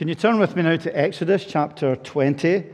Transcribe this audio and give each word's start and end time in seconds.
Can 0.00 0.08
you 0.08 0.14
turn 0.14 0.38
with 0.38 0.56
me 0.56 0.62
now 0.62 0.76
to 0.76 0.98
Exodus 0.98 1.44
chapter 1.44 1.94
20? 1.94 2.64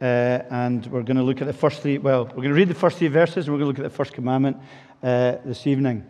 Uh, 0.00 0.04
and 0.04 0.86
we're 0.86 1.02
going 1.02 1.16
to 1.16 1.24
look 1.24 1.40
at 1.40 1.48
the 1.48 1.52
first 1.52 1.82
three. 1.82 1.98
Well, 1.98 2.26
we're 2.26 2.34
going 2.34 2.50
to 2.50 2.54
read 2.54 2.68
the 2.68 2.76
first 2.76 2.98
three 2.98 3.08
verses 3.08 3.48
and 3.48 3.52
we're 3.52 3.58
going 3.58 3.74
to 3.74 3.80
look 3.82 3.84
at 3.84 3.90
the 3.90 3.96
first 3.96 4.12
commandment 4.12 4.58
uh, 5.02 5.38
this 5.44 5.66
evening. 5.66 6.06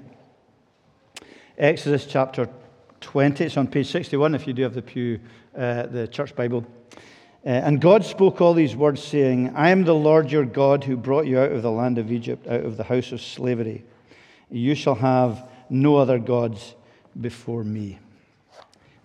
Exodus 1.57 2.04
chapter 2.04 2.51
20. 3.01 3.45
It's 3.45 3.57
on 3.57 3.69
page 3.69 3.91
61 3.91 4.35
if 4.35 4.47
you 4.47 4.53
do 4.53 4.65
have 4.65 4.75
the 4.75 4.83
Pew, 4.83 5.19
uh, 5.57 5.85
the 5.87 6.07
Church 6.09 6.36
Bible. 6.36 6.66
Uh, 6.93 6.98
and 7.48 7.80
God 7.80 8.04
spoke 8.04 8.43
all 8.43 8.52
these 8.52 8.77
words, 8.77 9.02
saying, 9.02 9.56
I 9.56 9.70
am 9.70 9.84
the 9.84 9.95
Lord 9.95 10.30
your 10.30 10.45
God 10.45 10.84
who 10.84 10.98
brought 10.98 11.24
you 11.24 11.38
out 11.38 11.52
of 11.52 11.62
the 11.62 11.72
land 11.72 11.96
of 11.96 12.12
Egypt, 12.12 12.46
out 12.48 12.66
of 12.66 12.77
the 12.77 12.84
house 12.84 13.12
of 13.12 13.22
slavery. 13.22 13.82
You 14.50 14.74
shall 14.74 14.96
have 14.96 15.48
no 15.70 15.96
other 15.96 16.18
gods 16.18 16.74
before 17.18 17.64
me. 17.64 17.98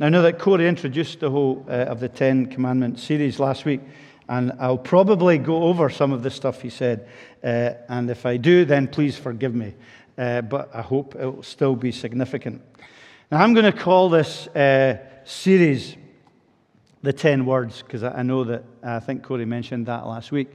Now, 0.01 0.07
I 0.07 0.09
know 0.09 0.23
that 0.23 0.39
Corey 0.39 0.67
introduced 0.67 1.19
the 1.19 1.29
whole 1.29 1.63
uh, 1.69 1.73
of 1.73 1.99
the 1.99 2.09
Ten 2.09 2.47
Commandments 2.47 3.03
series 3.03 3.39
last 3.39 3.65
week, 3.65 3.81
and 4.27 4.51
I'll 4.59 4.75
probably 4.75 5.37
go 5.37 5.65
over 5.65 5.91
some 5.91 6.11
of 6.11 6.23
the 6.23 6.31
stuff 6.31 6.59
he 6.59 6.71
said. 6.71 7.07
Uh, 7.43 7.73
and 7.87 8.09
if 8.09 8.25
I 8.25 8.37
do, 8.37 8.65
then 8.65 8.87
please 8.87 9.15
forgive 9.15 9.53
me. 9.53 9.75
Uh, 10.17 10.41
but 10.41 10.73
I 10.73 10.81
hope 10.81 11.13
it 11.13 11.25
will 11.27 11.43
still 11.43 11.75
be 11.75 11.91
significant. 11.91 12.63
Now, 13.31 13.43
I'm 13.43 13.53
going 13.53 13.71
to 13.71 13.77
call 13.77 14.09
this 14.09 14.47
uh, 14.47 14.97
series 15.23 15.95
the 17.03 17.13
10 17.13 17.45
words, 17.45 17.83
because 17.83 18.01
I 18.01 18.23
know 18.23 18.43
that 18.45 18.63
I 18.81 18.99
think 19.01 19.21
Corey 19.21 19.45
mentioned 19.45 19.85
that 19.85 20.07
last 20.07 20.31
week. 20.31 20.49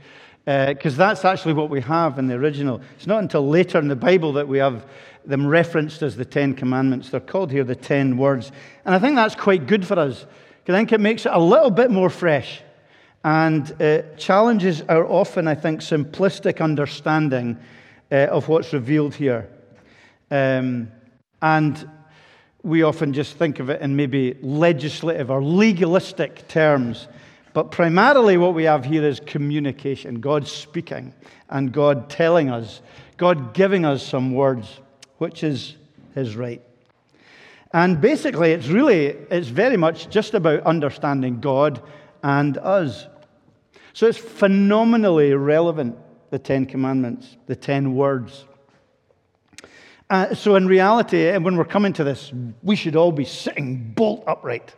Because 0.47 0.95
uh, 0.95 1.09
that's 1.09 1.25
actually 1.25 1.55
what 1.55 1.71
we 1.71 1.81
have 1.81 2.21
in 2.21 2.29
the 2.29 2.35
original. 2.35 2.81
It's 2.97 3.09
not 3.09 3.21
until 3.21 3.49
later 3.49 3.81
in 3.81 3.89
the 3.89 3.97
Bible 3.97 4.33
that 4.35 4.47
we 4.47 4.59
have 4.59 4.87
them 5.25 5.45
referenced 5.45 6.03
as 6.03 6.15
the 6.17 6.25
Ten 6.25 6.55
Commandments. 6.55 7.11
They're 7.11 7.19
called 7.19 7.51
here 7.51 7.65
the 7.65 7.75
Ten 7.75 8.17
Words. 8.17 8.53
And 8.85 8.95
I 8.95 9.01
think 9.01 9.17
that's 9.17 9.35
quite 9.35 9.67
good 9.67 9.85
for 9.85 9.99
us, 9.99 10.25
because 10.61 10.75
I 10.77 10.79
think 10.79 10.93
it 10.93 11.01
makes 11.01 11.27
it 11.27 11.33
a 11.33 11.41
little 11.41 11.73
bit 11.73 11.91
more 11.91 12.09
fresh 12.09 12.63
and 13.25 13.83
uh, 13.83 14.03
challenges 14.17 14.83
our 14.83 15.05
often, 15.05 15.49
I 15.49 15.57
think, 15.57 15.81
simplistic 15.81 16.61
understanding 16.61 17.59
uh, 18.13 18.29
of 18.31 18.47
what's 18.47 18.73
revealed 18.73 19.17
here. 19.17 19.49
Um, 20.31 20.93
and 21.43 21.91
we 22.63 22.85
often 22.85 23.13
just 23.13 23.37
think 23.37 23.59
of 23.59 23.69
it 23.69 23.81
in 23.81 23.97
maybe 23.97 24.37
legislative 24.43 25.29
or 25.29 25.43
legalistic 25.43 26.47
terms. 26.47 27.09
But 27.57 27.71
primarily, 27.71 28.37
what 28.37 28.53
we 28.53 28.65
have 28.65 28.85
here 28.85 29.03
is 29.03 29.19
communication 29.19 30.21
God 30.21 30.47
speaking 30.47 31.15
and 31.49 31.73
God 31.73 32.11
telling 32.11 32.51
us, 32.51 32.83
God 33.17 33.55
giving 33.55 33.87
us 33.87 34.07
some 34.07 34.35
words, 34.35 34.81
which 35.17 35.43
is 35.43 35.75
His 36.15 36.37
right. 36.37 36.61
And 37.73 37.99
basically, 37.99 38.53
it's 38.53 38.67
really, 38.67 39.07
it's 39.07 39.49
very 39.49 39.79
much 39.79 40.11
just 40.11 40.35
about 40.35 40.65
understanding 40.65 41.41
God 41.41 41.81
and 42.23 42.59
us. 42.59 43.07
So 43.95 44.07
it's 44.07 44.19
phenomenally 44.19 45.33
relevant, 45.33 45.97
the 46.29 46.39
Ten 46.39 46.67
Commandments, 46.67 47.39
the 47.47 47.57
Ten 47.57 47.95
Words. 47.95 48.45
Uh, 50.11 50.35
so, 50.35 50.57
in 50.57 50.67
reality, 50.67 51.35
when 51.39 51.57
we're 51.57 51.65
coming 51.65 51.95
to 51.95 52.05
this, 52.05 52.31
we 52.63 52.77
should 52.77 52.97
all 52.97 53.13
be 53.13 53.25
sitting 53.25 53.95
bolt 53.97 54.25
upright, 54.27 54.75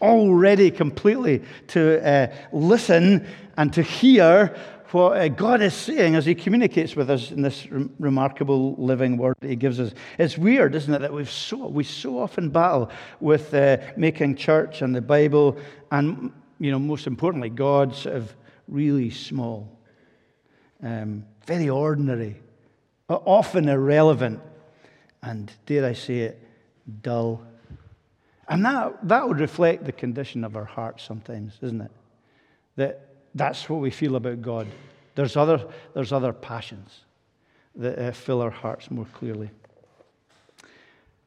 all 0.00 0.34
ready 0.34 0.70
completely 0.70 1.42
to 1.68 2.06
uh, 2.06 2.34
listen 2.52 3.26
and 3.56 3.72
to 3.72 3.82
hear 3.82 4.56
what 4.90 5.18
uh, 5.18 5.28
God 5.28 5.60
is 5.60 5.74
saying 5.74 6.14
as 6.14 6.24
He 6.24 6.34
communicates 6.34 6.96
with 6.96 7.10
us 7.10 7.30
in 7.30 7.42
this 7.42 7.66
re- 7.70 7.88
remarkable 7.98 8.74
living 8.76 9.18
word 9.18 9.36
that 9.40 9.48
He 9.48 9.56
gives 9.56 9.78
us. 9.80 9.92
It's 10.18 10.38
weird, 10.38 10.74
isn't 10.74 10.92
it, 10.92 11.00
that 11.00 11.12
we've 11.12 11.30
so, 11.30 11.66
we 11.66 11.84
so 11.84 12.18
often 12.18 12.48
battle 12.48 12.90
with 13.20 13.52
uh, 13.52 13.78
making 13.96 14.36
church 14.36 14.80
and 14.80 14.94
the 14.94 15.02
Bible 15.02 15.58
and, 15.90 16.32
you 16.58 16.70
know, 16.70 16.78
most 16.78 17.06
importantly, 17.06 17.50
God 17.50 17.94
sort 17.94 18.16
of 18.16 18.34
really 18.66 19.10
small, 19.10 19.78
um, 20.82 21.24
very 21.46 21.68
ordinary 21.68 22.36
often 23.08 23.68
irrelevant, 23.68 24.40
and 25.22 25.50
dare 25.66 25.86
I 25.86 25.94
say 25.94 26.20
it, 26.20 26.42
dull. 27.02 27.42
And 28.48 28.64
that, 28.64 29.06
that 29.06 29.28
would 29.28 29.40
reflect 29.40 29.84
the 29.84 29.92
condition 29.92 30.42
of 30.42 30.56
our 30.56 30.64
hearts 30.64 31.04
sometimes, 31.04 31.58
isn't 31.60 31.82
it? 31.82 31.90
That 32.76 33.08
that's 33.34 33.68
what 33.68 33.80
we 33.80 33.90
feel 33.90 34.16
about 34.16 34.40
God. 34.40 34.66
There's 35.14 35.36
other, 35.36 35.66
there's 35.94 36.12
other 36.12 36.32
passions 36.32 37.00
that 37.76 37.98
uh, 37.98 38.12
fill 38.12 38.40
our 38.40 38.50
hearts 38.50 38.90
more 38.90 39.06
clearly. 39.12 39.50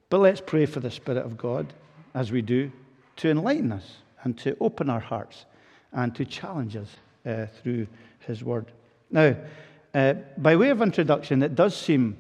But 0.09 0.19
let's 0.19 0.41
pray 0.41 0.65
for 0.65 0.79
the 0.79 0.91
Spirit 0.91 1.23
of 1.23 1.37
God, 1.37 1.73
as 2.13 2.31
we 2.31 2.41
do, 2.41 2.71
to 3.17 3.29
enlighten 3.29 3.71
us 3.71 3.97
and 4.23 4.37
to 4.39 4.57
open 4.59 4.89
our 4.89 4.99
hearts 4.99 5.45
and 5.93 6.15
to 6.15 6.25
challenge 6.25 6.75
us 6.75 6.89
uh, 7.25 7.45
through 7.61 7.87
His 8.19 8.43
Word. 8.43 8.65
Now, 9.11 9.35
uh, 9.93 10.13
by 10.37 10.55
way 10.55 10.69
of 10.69 10.81
introduction, 10.81 11.43
it 11.43 11.53
does 11.53 11.75
seem 11.75 12.17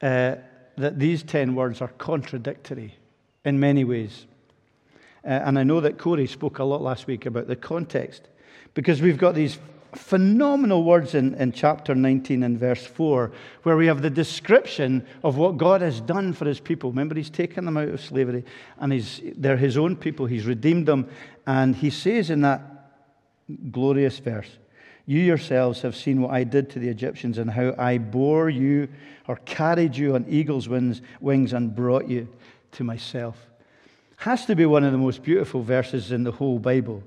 uh, 0.00 0.36
that 0.76 0.98
these 0.98 1.22
10 1.22 1.54
words 1.54 1.80
are 1.80 1.88
contradictory 1.88 2.94
in 3.48 3.58
many 3.58 3.82
ways. 3.84 4.26
Uh, 5.24 5.30
and 5.30 5.58
I 5.58 5.64
know 5.64 5.80
that 5.80 5.98
Corey 5.98 6.26
spoke 6.26 6.58
a 6.58 6.64
lot 6.64 6.82
last 6.82 7.06
week 7.06 7.26
about 7.26 7.48
the 7.48 7.56
context, 7.56 8.28
because 8.74 9.02
we've 9.02 9.18
got 9.18 9.34
these 9.34 9.58
phenomenal 9.94 10.84
words 10.84 11.14
in, 11.14 11.34
in 11.34 11.50
chapter 11.50 11.94
19 11.94 12.42
and 12.42 12.58
verse 12.58 12.86
4, 12.86 13.32
where 13.62 13.76
we 13.76 13.86
have 13.86 14.02
the 14.02 14.10
description 14.10 15.04
of 15.24 15.36
what 15.36 15.56
God 15.56 15.80
has 15.80 16.00
done 16.00 16.32
for 16.32 16.44
his 16.44 16.60
people. 16.60 16.90
Remember, 16.90 17.14
he's 17.14 17.30
taken 17.30 17.64
them 17.64 17.76
out 17.76 17.88
of 17.88 18.00
slavery, 18.00 18.44
and 18.78 18.92
he's, 18.92 19.20
they're 19.36 19.56
his 19.56 19.76
own 19.76 19.96
people. 19.96 20.26
He's 20.26 20.46
redeemed 20.46 20.86
them. 20.86 21.08
And 21.46 21.74
he 21.74 21.90
says 21.90 22.30
in 22.30 22.42
that 22.42 22.60
glorious 23.70 24.18
verse, 24.18 24.58
you 25.06 25.20
yourselves 25.20 25.80
have 25.80 25.96
seen 25.96 26.20
what 26.20 26.32
I 26.32 26.44
did 26.44 26.68
to 26.70 26.78
the 26.78 26.88
Egyptians 26.88 27.38
and 27.38 27.50
how 27.50 27.74
I 27.78 27.96
bore 27.96 28.50
you 28.50 28.88
or 29.26 29.36
carried 29.36 29.96
you 29.96 30.14
on 30.14 30.26
eagle's 30.28 30.68
wings, 30.68 31.00
wings 31.20 31.54
and 31.54 31.74
brought 31.74 32.08
you 32.08 32.28
to 32.72 32.84
myself. 32.84 33.36
Has 34.16 34.46
to 34.46 34.56
be 34.56 34.66
one 34.66 34.84
of 34.84 34.92
the 34.92 34.98
most 34.98 35.22
beautiful 35.22 35.62
verses 35.62 36.10
in 36.10 36.24
the 36.24 36.32
whole 36.32 36.58
Bible. 36.58 37.02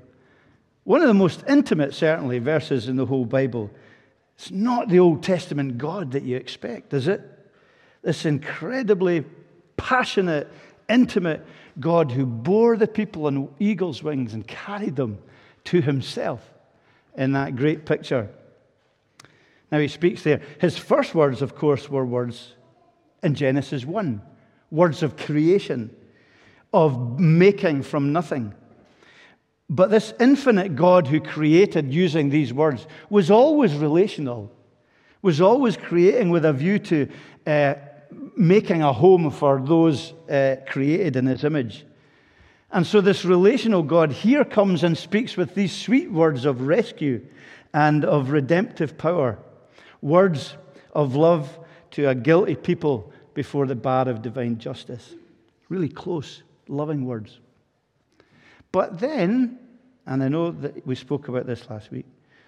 One 0.84 1.02
of 1.02 1.08
the 1.08 1.14
most 1.14 1.44
intimate, 1.48 1.94
certainly, 1.94 2.40
verses 2.40 2.88
in 2.88 2.96
the 2.96 3.06
whole 3.06 3.26
Bible. 3.26 3.70
It's 4.36 4.50
not 4.50 4.90
the 4.90 5.00
Old 5.00 5.22
Testament 5.22 5.78
God 5.78 6.12
that 6.12 6.24
you 6.24 6.38
expect, 6.38 6.94
is 6.94 7.08
it? 7.08 7.22
This 8.02 8.26
incredibly 8.26 9.26
passionate, 9.78 10.48
intimate 10.90 11.46
God 11.80 12.12
who 12.12 12.26
bore 12.26 12.78
the 12.78 12.88
people 12.88 13.28
on 13.28 13.54
eagle's 13.60 14.02
wings 14.02 14.34
and 14.34 14.48
carried 14.48 14.96
them 14.96 15.20
to 15.66 15.82
himself 15.82 16.42
in 17.16 17.34
that 17.34 17.56
great 17.56 17.86
picture. 17.86 18.30
Now 19.72 19.80
he 19.80 19.88
speaks 19.88 20.24
there. 20.24 20.42
His 20.60 20.78
first 20.78 21.14
words, 21.14 21.42
of 21.42 21.56
course, 21.56 21.90
were 21.90 22.06
words 22.06 22.54
in 23.22 23.36
Genesis 23.36 23.86
1 23.86 24.22
words 24.72 25.04
of 25.04 25.18
creation, 25.18 25.96
of 26.74 27.20
making 27.20 27.84
from 27.84 28.14
nothing. 28.14 28.54
But 29.70 29.90
this 29.90 30.14
infinite 30.20 30.76
God 30.76 31.08
who 31.08 31.22
created 31.22 31.94
using 31.94 32.30
these 32.30 32.54
words 32.54 32.88
was 33.10 33.30
always 33.30 33.76
relational, 33.76 34.52
was 35.22 35.40
always 35.40 35.78
creating 35.78 36.30
with 36.30 36.46
a 36.46 36.54
view 36.54 36.80
to 36.80 37.08
uh, 37.46 37.76
making 38.36 38.82
a 38.82 38.92
home 38.92 39.30
for 39.30 39.62
those 39.62 40.14
uh, 40.30 40.58
created 40.68 41.16
in 41.16 41.26
his 41.26 41.44
image. 41.44 41.86
And 42.72 42.88
so, 42.88 43.02
this 43.02 43.26
relational 43.26 43.84
God 43.84 44.12
here 44.12 44.46
comes 44.46 44.84
and 44.84 44.98
speaks 44.98 45.36
with 45.36 45.56
these 45.56 45.74
sweet 45.74 46.10
words 46.10 46.46
of 46.46 46.62
rescue 46.62 47.26
and 47.74 48.06
of 48.06 48.32
redemptive 48.32 48.98
power, 48.98 49.40
words 50.02 50.56
of 50.94 51.16
love 51.16 51.60
to 51.92 52.10
a 52.10 52.16
guilty 52.16 52.56
people 52.56 53.12
before 53.34 53.66
the 53.66 53.76
bar 53.76 54.08
of 54.08 54.22
divine 54.22 54.58
justice. 54.58 55.16
Really 55.70 55.90
close, 55.90 56.44
loving 56.68 57.06
words. 57.06 57.40
But 58.72 59.00
then, 59.00 59.60
and 60.06 60.24
I 60.24 60.28
know 60.28 60.52
that 60.52 60.86
we 60.86 60.96
spoke 60.96 61.28
about 61.28 61.46
this 61.46 61.70
last 61.70 61.92
week, 61.92 62.06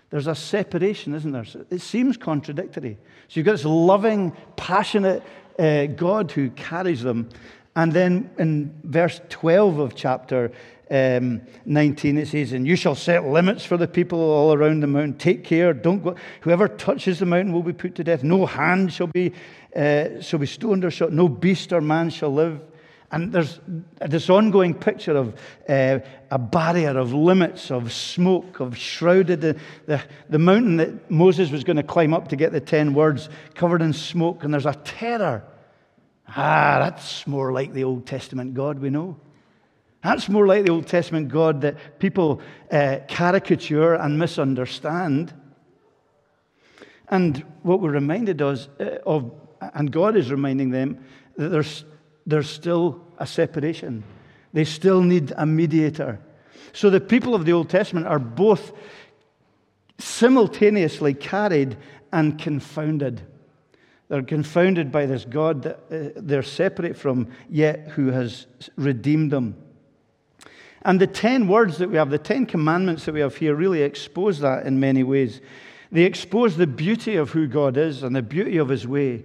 there's 0.09 0.27
a 0.27 0.35
separation, 0.35 1.15
isn't 1.15 1.31
there? 1.31 1.45
It 1.71 1.81
seems 1.81 2.17
contradictory. 2.17 2.97
So 3.27 3.39
you've 3.39 3.45
got 3.45 3.53
this 3.53 3.65
loving, 3.65 4.31
passionate 4.55 5.23
uh, 5.57 5.87
God 5.87 6.31
who 6.31 6.49
carries 6.51 7.01
them, 7.01 7.29
and 7.75 7.91
then 7.91 8.29
in 8.37 8.73
verse 8.83 9.21
12 9.29 9.79
of 9.79 9.95
chapter 9.95 10.51
um, 10.89 11.41
19, 11.65 12.17
it 12.17 12.27
says, 12.27 12.53
And 12.53 12.67
you 12.67 12.75
shall 12.75 12.95
set 12.95 13.25
limits 13.25 13.65
for 13.65 13.77
the 13.77 13.87
people 13.87 14.19
all 14.19 14.53
around 14.53 14.81
the 14.81 14.87
mountain. 14.87 15.17
Take 15.17 15.43
care, 15.43 15.73
don't 15.73 16.03
go. 16.03 16.15
Whoever 16.41 16.67
touches 16.67 17.19
the 17.19 17.25
mountain 17.25 17.53
will 17.53 17.63
be 17.63 17.73
put 17.73 17.95
to 17.95 18.03
death. 18.03 18.23
No 18.23 18.45
hand 18.45 18.93
shall 18.93 19.07
be, 19.07 19.33
uh, 19.75 20.21
shall 20.21 20.39
be 20.39 20.45
stoned 20.45 20.85
or 20.85 20.91
shot. 20.91 21.11
No 21.11 21.27
beast 21.27 21.73
or 21.73 21.81
man 21.81 22.09
shall 22.09 22.33
live. 22.33 22.61
And 23.11 23.31
there's 23.31 23.59
this 23.99 24.29
ongoing 24.29 24.73
picture 24.73 25.15
of 25.15 25.35
uh, 25.69 25.99
a 26.31 26.39
barrier 26.39 26.97
of 26.97 27.13
limits, 27.13 27.69
of 27.69 27.93
smoke, 27.93 28.59
of 28.59 28.75
shrouded. 28.75 29.41
The, 29.41 29.59
the, 29.85 30.01
the 30.29 30.39
mountain 30.39 30.77
that 30.77 31.11
Moses 31.11 31.51
was 31.51 31.63
going 31.63 31.77
to 31.77 31.83
climb 31.83 32.13
up 32.13 32.29
to 32.29 32.35
get 32.35 32.51
the 32.51 32.59
ten 32.59 32.93
words 32.93 33.29
covered 33.53 33.83
in 33.83 33.93
smoke. 33.93 34.43
And 34.43 34.51
there's 34.51 34.65
a 34.65 34.73
terror 34.73 35.43
Ah, 36.27 36.79
that's 36.79 37.27
more 37.27 37.51
like 37.51 37.73
the 37.73 37.83
Old 37.83 38.07
Testament 38.07 38.53
God 38.53 38.79
we 38.79 38.89
know. 38.89 39.17
That's 40.03 40.27
more 40.27 40.45
like 40.45 40.65
the 40.65 40.71
Old 40.71 40.87
Testament 40.87 41.29
God 41.29 41.61
that 41.61 41.99
people 41.99 42.41
uh, 42.69 42.97
caricature 43.07 43.93
and 43.93 44.19
misunderstand. 44.19 45.33
And 47.07 47.37
what 47.61 47.79
we're 47.79 47.91
reminded 47.91 48.41
of, 48.41 48.67
uh, 48.79 48.97
of, 49.05 49.31
and 49.61 49.91
God 49.91 50.17
is 50.17 50.29
reminding 50.29 50.71
them, 50.71 51.05
that 51.37 51.49
there's, 51.49 51.85
there's 52.25 52.49
still 52.49 53.01
a 53.17 53.25
separation. 53.25 54.03
They 54.51 54.65
still 54.65 55.01
need 55.01 55.31
a 55.37 55.45
mediator. 55.45 56.19
So 56.73 56.89
the 56.89 56.99
people 56.99 57.33
of 57.33 57.45
the 57.45 57.53
Old 57.53 57.69
Testament 57.69 58.07
are 58.07 58.19
both 58.19 58.73
simultaneously 59.99 61.13
carried 61.13 61.77
and 62.11 62.37
confounded. 62.37 63.21
They're 64.09 64.21
confounded 64.21 64.91
by 64.91 65.05
this 65.05 65.23
God 65.23 65.63
that 65.63 65.79
uh, 65.89 66.11
they're 66.17 66.43
separate 66.43 66.97
from, 66.97 67.29
yet 67.49 67.87
who 67.89 68.07
has 68.11 68.47
redeemed 68.75 69.31
them. 69.31 69.55
And 70.85 70.99
the 70.99 71.07
10 71.07 71.47
words 71.47 71.77
that 71.77 71.89
we 71.89 71.97
have, 71.97 72.09
the 72.09 72.17
10 72.17 72.45
commandments 72.45 73.05
that 73.05 73.13
we 73.13 73.21
have 73.21 73.37
here, 73.37 73.55
really 73.55 73.81
expose 73.81 74.39
that 74.39 74.65
in 74.65 74.79
many 74.79 75.03
ways. 75.03 75.41
They 75.91 76.03
expose 76.03 76.57
the 76.57 76.67
beauty 76.67 77.15
of 77.15 77.31
who 77.31 77.47
God 77.47 77.77
is 77.77 78.03
and 78.03 78.15
the 78.15 78.21
beauty 78.21 78.57
of 78.57 78.69
his 78.69 78.87
way. 78.87 79.23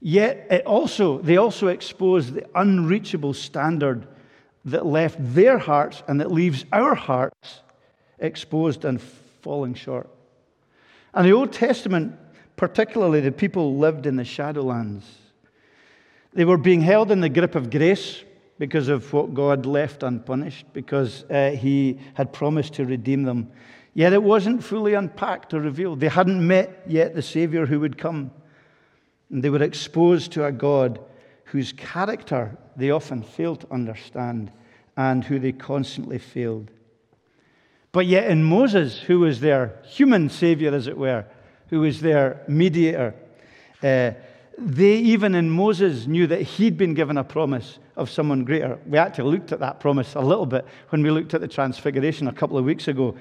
Yet 0.00 0.46
it 0.50 0.64
also, 0.64 1.18
they 1.18 1.36
also 1.36 1.66
expose 1.66 2.32
the 2.32 2.46
unreachable 2.54 3.34
standard 3.34 4.06
that 4.64 4.86
left 4.86 5.16
their 5.18 5.58
hearts 5.58 6.02
and 6.08 6.20
that 6.20 6.30
leaves 6.30 6.64
our 6.72 6.94
hearts 6.94 7.60
exposed 8.18 8.84
and 8.84 9.00
falling 9.42 9.74
short. 9.74 10.08
And 11.12 11.26
the 11.26 11.32
Old 11.32 11.52
Testament, 11.52 12.16
particularly 12.56 13.20
the 13.20 13.32
people 13.32 13.76
lived 13.76 14.06
in 14.06 14.16
the 14.16 14.22
shadowlands, 14.22 15.02
they 16.32 16.44
were 16.44 16.58
being 16.58 16.80
held 16.80 17.10
in 17.10 17.20
the 17.20 17.28
grip 17.28 17.54
of 17.54 17.70
grace 17.70 18.22
because 18.60 18.88
of 18.88 19.10
what 19.14 19.32
God 19.32 19.64
left 19.64 20.02
unpunished, 20.02 20.66
because 20.74 21.24
uh, 21.30 21.52
He 21.52 21.98
had 22.12 22.30
promised 22.30 22.74
to 22.74 22.84
redeem 22.84 23.22
them. 23.22 23.50
Yet 23.94 24.12
it 24.12 24.22
wasn't 24.22 24.62
fully 24.62 24.92
unpacked 24.92 25.54
or 25.54 25.60
revealed. 25.60 26.00
They 26.00 26.08
hadn't 26.08 26.46
met 26.46 26.82
yet 26.86 27.14
the 27.14 27.22
Savior 27.22 27.64
who 27.64 27.80
would 27.80 27.96
come. 27.96 28.30
And 29.30 29.42
they 29.42 29.48
were 29.48 29.62
exposed 29.62 30.32
to 30.32 30.44
a 30.44 30.52
God 30.52 31.00
whose 31.44 31.72
character 31.72 32.58
they 32.76 32.90
often 32.90 33.22
failed 33.22 33.62
to 33.62 33.72
understand 33.72 34.52
and 34.94 35.24
who 35.24 35.38
they 35.38 35.52
constantly 35.52 36.18
failed. 36.18 36.70
But 37.92 38.04
yet, 38.04 38.30
in 38.30 38.44
Moses, 38.44 39.00
who 39.00 39.20
was 39.20 39.40
their 39.40 39.80
human 39.86 40.28
Savior, 40.28 40.74
as 40.74 40.86
it 40.86 40.98
were, 40.98 41.24
who 41.70 41.80
was 41.80 42.02
their 42.02 42.44
mediator, 42.46 43.14
uh, 43.82 44.10
they, 44.58 44.96
even 44.96 45.34
in 45.34 45.48
Moses, 45.48 46.06
knew 46.06 46.26
that 46.26 46.42
he'd 46.42 46.76
been 46.76 46.92
given 46.92 47.16
a 47.16 47.24
promise 47.24 47.78
of 48.00 48.10
someone 48.10 48.44
greater. 48.44 48.78
We 48.86 48.98
actually 48.98 49.30
looked 49.30 49.52
at 49.52 49.60
that 49.60 49.78
promise 49.78 50.14
a 50.14 50.20
little 50.20 50.46
bit 50.46 50.66
when 50.88 51.02
we 51.02 51.10
looked 51.10 51.34
at 51.34 51.40
the 51.40 51.48
Transfiguration 51.48 52.26
a 52.26 52.32
couple 52.32 52.58
of 52.58 52.64
weeks 52.64 52.88
ago, 52.88 53.16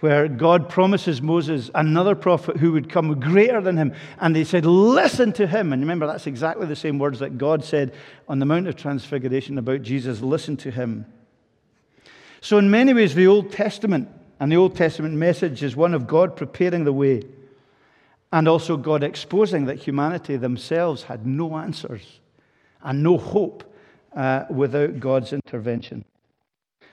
where 0.00 0.28
God 0.28 0.68
promises 0.68 1.22
Moses 1.22 1.70
another 1.74 2.14
prophet 2.14 2.58
who 2.58 2.72
would 2.72 2.90
come 2.90 3.18
greater 3.20 3.60
than 3.60 3.76
him. 3.76 3.94
And 4.18 4.36
they 4.36 4.44
said, 4.44 4.66
Listen 4.66 5.32
to 5.34 5.46
him. 5.46 5.72
And 5.72 5.80
remember, 5.80 6.06
that's 6.06 6.26
exactly 6.26 6.66
the 6.66 6.76
same 6.76 6.98
words 6.98 7.20
that 7.20 7.38
God 7.38 7.64
said 7.64 7.94
on 8.28 8.38
the 8.38 8.46
Mount 8.46 8.68
of 8.68 8.76
Transfiguration 8.76 9.56
about 9.56 9.82
Jesus 9.82 10.20
listen 10.20 10.56
to 10.58 10.70
him. 10.70 11.06
So, 12.40 12.58
in 12.58 12.70
many 12.70 12.92
ways, 12.92 13.14
the 13.14 13.26
Old 13.26 13.52
Testament 13.52 14.08
and 14.40 14.52
the 14.52 14.56
Old 14.56 14.76
Testament 14.76 15.14
message 15.14 15.62
is 15.62 15.74
one 15.74 15.94
of 15.94 16.06
God 16.06 16.36
preparing 16.36 16.84
the 16.84 16.92
way 16.92 17.22
and 18.34 18.48
also 18.48 18.76
God 18.76 19.04
exposing 19.04 19.66
that 19.66 19.78
humanity 19.78 20.36
themselves 20.36 21.04
had 21.04 21.24
no 21.24 21.56
answers 21.56 22.18
and 22.82 23.02
no 23.02 23.16
hope 23.16 23.73
uh, 24.14 24.44
without 24.50 25.00
God's 25.00 25.32
intervention. 25.32 26.04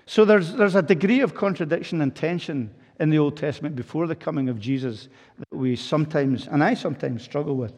So 0.05 0.25
there's, 0.25 0.53
there's 0.53 0.75
a 0.75 0.81
degree 0.81 1.21
of 1.21 1.35
contradiction 1.35 2.01
and 2.01 2.15
tension 2.15 2.73
in 2.99 3.09
the 3.09 3.19
Old 3.19 3.37
Testament 3.37 3.75
before 3.75 4.07
the 4.07 4.15
coming 4.15 4.49
of 4.49 4.59
Jesus 4.59 5.07
that 5.37 5.57
we 5.57 5.75
sometimes, 5.75 6.47
and 6.47 6.63
I 6.63 6.73
sometimes, 6.73 7.23
struggle 7.23 7.55
with. 7.55 7.73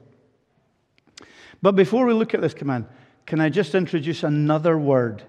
But 1.62 1.76
before 1.76 2.06
we 2.06 2.14
look 2.14 2.34
at 2.34 2.42
this 2.42 2.54
command, 2.54 2.86
can 3.26 3.40
I 3.40 3.50
just 3.50 3.76
introduce 3.76 4.24
another 4.24 4.78
word 4.78 5.24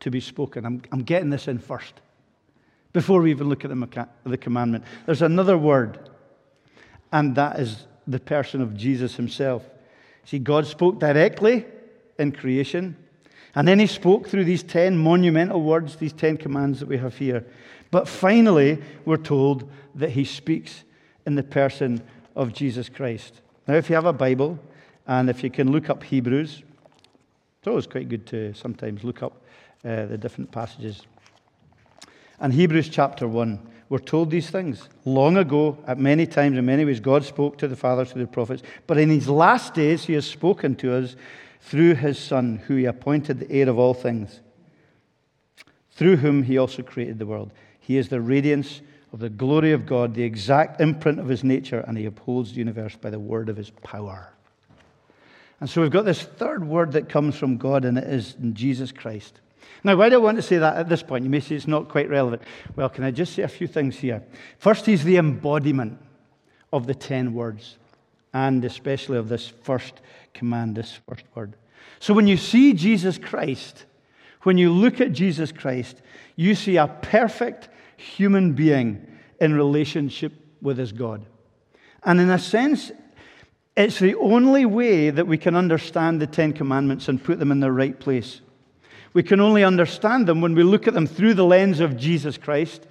to 0.00 0.10
be 0.10 0.20
spoken? 0.20 0.64
I'm, 0.64 0.82
I'm 0.92 1.02
getting 1.02 1.30
this 1.30 1.48
in 1.48 1.58
first 1.58 1.94
before 2.92 3.20
we 3.20 3.30
even 3.30 3.48
look 3.48 3.64
at 3.64 3.70
the, 3.70 4.08
the 4.24 4.38
commandment. 4.38 4.84
There's 5.06 5.22
another 5.22 5.58
word 5.58 6.10
and 7.14 7.36
that 7.36 7.60
is 7.60 7.86
the 8.08 8.18
person 8.18 8.60
of 8.60 8.76
Jesus 8.76 9.14
himself. 9.14 9.64
See, 10.24 10.40
God 10.40 10.66
spoke 10.66 10.98
directly 10.98 11.64
in 12.18 12.32
creation, 12.32 12.96
and 13.54 13.68
then 13.68 13.78
he 13.78 13.86
spoke 13.86 14.28
through 14.28 14.44
these 14.44 14.62
10 14.62 14.96
monumental 14.96 15.62
words, 15.62 15.96
these 15.96 16.12
10 16.12 16.38
commands 16.38 16.80
that 16.80 16.88
we 16.88 16.98
have 16.98 17.16
here. 17.16 17.44
But 17.90 18.08
finally, 18.08 18.82
we're 19.04 19.16
told 19.16 19.70
that 19.94 20.10
he 20.10 20.24
speaks 20.24 20.84
in 21.26 21.36
the 21.36 21.42
person 21.42 22.02
of 22.34 22.52
Jesus 22.52 22.88
Christ. 22.88 23.40
Now, 23.68 23.74
if 23.74 23.88
you 23.88 23.94
have 23.94 24.06
a 24.06 24.12
Bible, 24.12 24.58
and 25.06 25.30
if 25.30 25.44
you 25.44 25.50
can 25.50 25.70
look 25.70 25.88
up 25.88 26.02
Hebrews, 26.02 26.62
it's 27.58 27.68
always 27.68 27.86
quite 27.86 28.08
good 28.08 28.26
to 28.26 28.52
sometimes 28.54 29.04
look 29.04 29.22
up 29.22 29.42
uh, 29.84 30.06
the 30.06 30.18
different 30.18 30.50
passages. 30.50 31.02
And 32.40 32.52
Hebrews 32.52 32.88
chapter 32.88 33.28
1 33.28 33.70
we're 33.88 33.98
told 33.98 34.30
these 34.30 34.50
things. 34.50 34.88
Long 35.04 35.36
ago, 35.36 35.78
at 35.86 35.98
many 35.98 36.26
times, 36.26 36.56
in 36.56 36.64
many 36.64 36.84
ways, 36.84 37.00
God 37.00 37.24
spoke 37.24 37.58
to 37.58 37.68
the 37.68 37.76
fathers 37.76 38.10
through 38.10 38.22
the 38.22 38.28
prophets. 38.28 38.62
But 38.86 38.98
in 38.98 39.08
these 39.08 39.28
last 39.28 39.74
days, 39.74 40.04
He 40.04 40.14
has 40.14 40.26
spoken 40.26 40.74
to 40.76 40.96
us 40.96 41.16
through 41.64 41.94
His 41.94 42.18
Son, 42.18 42.62
who 42.66 42.76
He 42.76 42.84
appointed 42.84 43.40
the 43.40 43.50
heir 43.50 43.68
of 43.68 43.78
all 43.78 43.94
things, 43.94 44.40
through 45.92 46.16
whom 46.16 46.42
He 46.42 46.58
also 46.58 46.82
created 46.82 47.18
the 47.18 47.26
world. 47.26 47.52
He 47.80 47.96
is 47.96 48.08
the 48.08 48.20
radiance 48.20 48.82
of 49.12 49.20
the 49.20 49.30
glory 49.30 49.72
of 49.72 49.86
God, 49.86 50.14
the 50.14 50.24
exact 50.24 50.80
imprint 50.80 51.18
of 51.18 51.28
His 51.28 51.42
nature, 51.42 51.80
and 51.80 51.96
He 51.96 52.04
upholds 52.04 52.52
the 52.52 52.58
universe 52.58 52.96
by 52.96 53.10
the 53.10 53.18
word 53.18 53.48
of 53.48 53.56
His 53.56 53.70
power. 53.70 54.30
And 55.60 55.70
so 55.70 55.80
we've 55.80 55.90
got 55.90 56.04
this 56.04 56.22
third 56.22 56.66
word 56.66 56.92
that 56.92 57.08
comes 57.08 57.36
from 57.36 57.56
God, 57.56 57.84
and 57.86 57.96
it 57.96 58.04
is 58.04 58.36
in 58.42 58.54
Jesus 58.54 58.92
Christ. 58.92 59.40
Now, 59.82 59.96
why 59.96 60.10
do 60.10 60.16
I 60.16 60.18
want 60.18 60.36
to 60.36 60.42
say 60.42 60.58
that 60.58 60.76
at 60.76 60.88
this 60.88 61.02
point? 61.02 61.24
You 61.24 61.30
may 61.30 61.40
say 61.40 61.54
it's 61.54 61.66
not 61.66 61.88
quite 61.88 62.10
relevant. 62.10 62.42
Well, 62.76 62.90
can 62.90 63.04
I 63.04 63.10
just 63.10 63.34
say 63.34 63.42
a 63.42 63.48
few 63.48 63.66
things 63.66 63.96
here? 63.96 64.22
First, 64.58 64.84
he's 64.84 65.04
the 65.04 65.16
embodiment 65.16 65.98
of 66.72 66.86
the 66.86 66.94
10 66.94 67.32
words, 67.32 67.78
and 68.34 68.64
especially 68.64 69.16
of 69.16 69.28
this 69.28 69.46
first 69.46 70.00
command, 70.34 70.76
this 70.76 71.00
first 71.08 71.24
word. 71.34 71.54
So 72.00 72.12
when 72.12 72.26
you 72.26 72.36
see 72.36 72.74
Jesus 72.74 73.16
Christ, 73.18 73.86
when 74.42 74.58
you 74.58 74.70
look 74.70 75.00
at 75.00 75.12
Jesus 75.12 75.52
Christ, 75.52 76.02
you 76.36 76.54
see 76.54 76.76
a 76.76 76.86
perfect 76.86 77.68
human 77.96 78.52
being 78.52 79.06
in 79.40 79.54
relationship 79.54 80.32
with 80.60 80.78
his 80.78 80.92
God. 80.92 81.24
And 82.02 82.20
in 82.20 82.30
a 82.30 82.38
sense, 82.38 82.92
it's 83.76 83.98
the 83.98 84.14
only 84.16 84.66
way 84.66 85.10
that 85.10 85.26
we 85.26 85.38
can 85.38 85.56
understand 85.56 86.20
the 86.20 86.26
Ten 86.26 86.52
Commandments 86.52 87.08
and 87.08 87.22
put 87.22 87.38
them 87.38 87.50
in 87.50 87.60
their 87.60 87.72
right 87.72 87.98
place. 87.98 88.40
We 89.14 89.22
can 89.22 89.40
only 89.40 89.64
understand 89.64 90.26
them 90.26 90.40
when 90.40 90.54
we 90.54 90.64
look 90.64 90.86
at 90.88 90.94
them 90.94 91.06
through 91.06 91.34
the 91.34 91.44
lens 91.44 91.80
of 91.80 91.96
Jesus 91.96 92.36
Christ. 92.36 92.86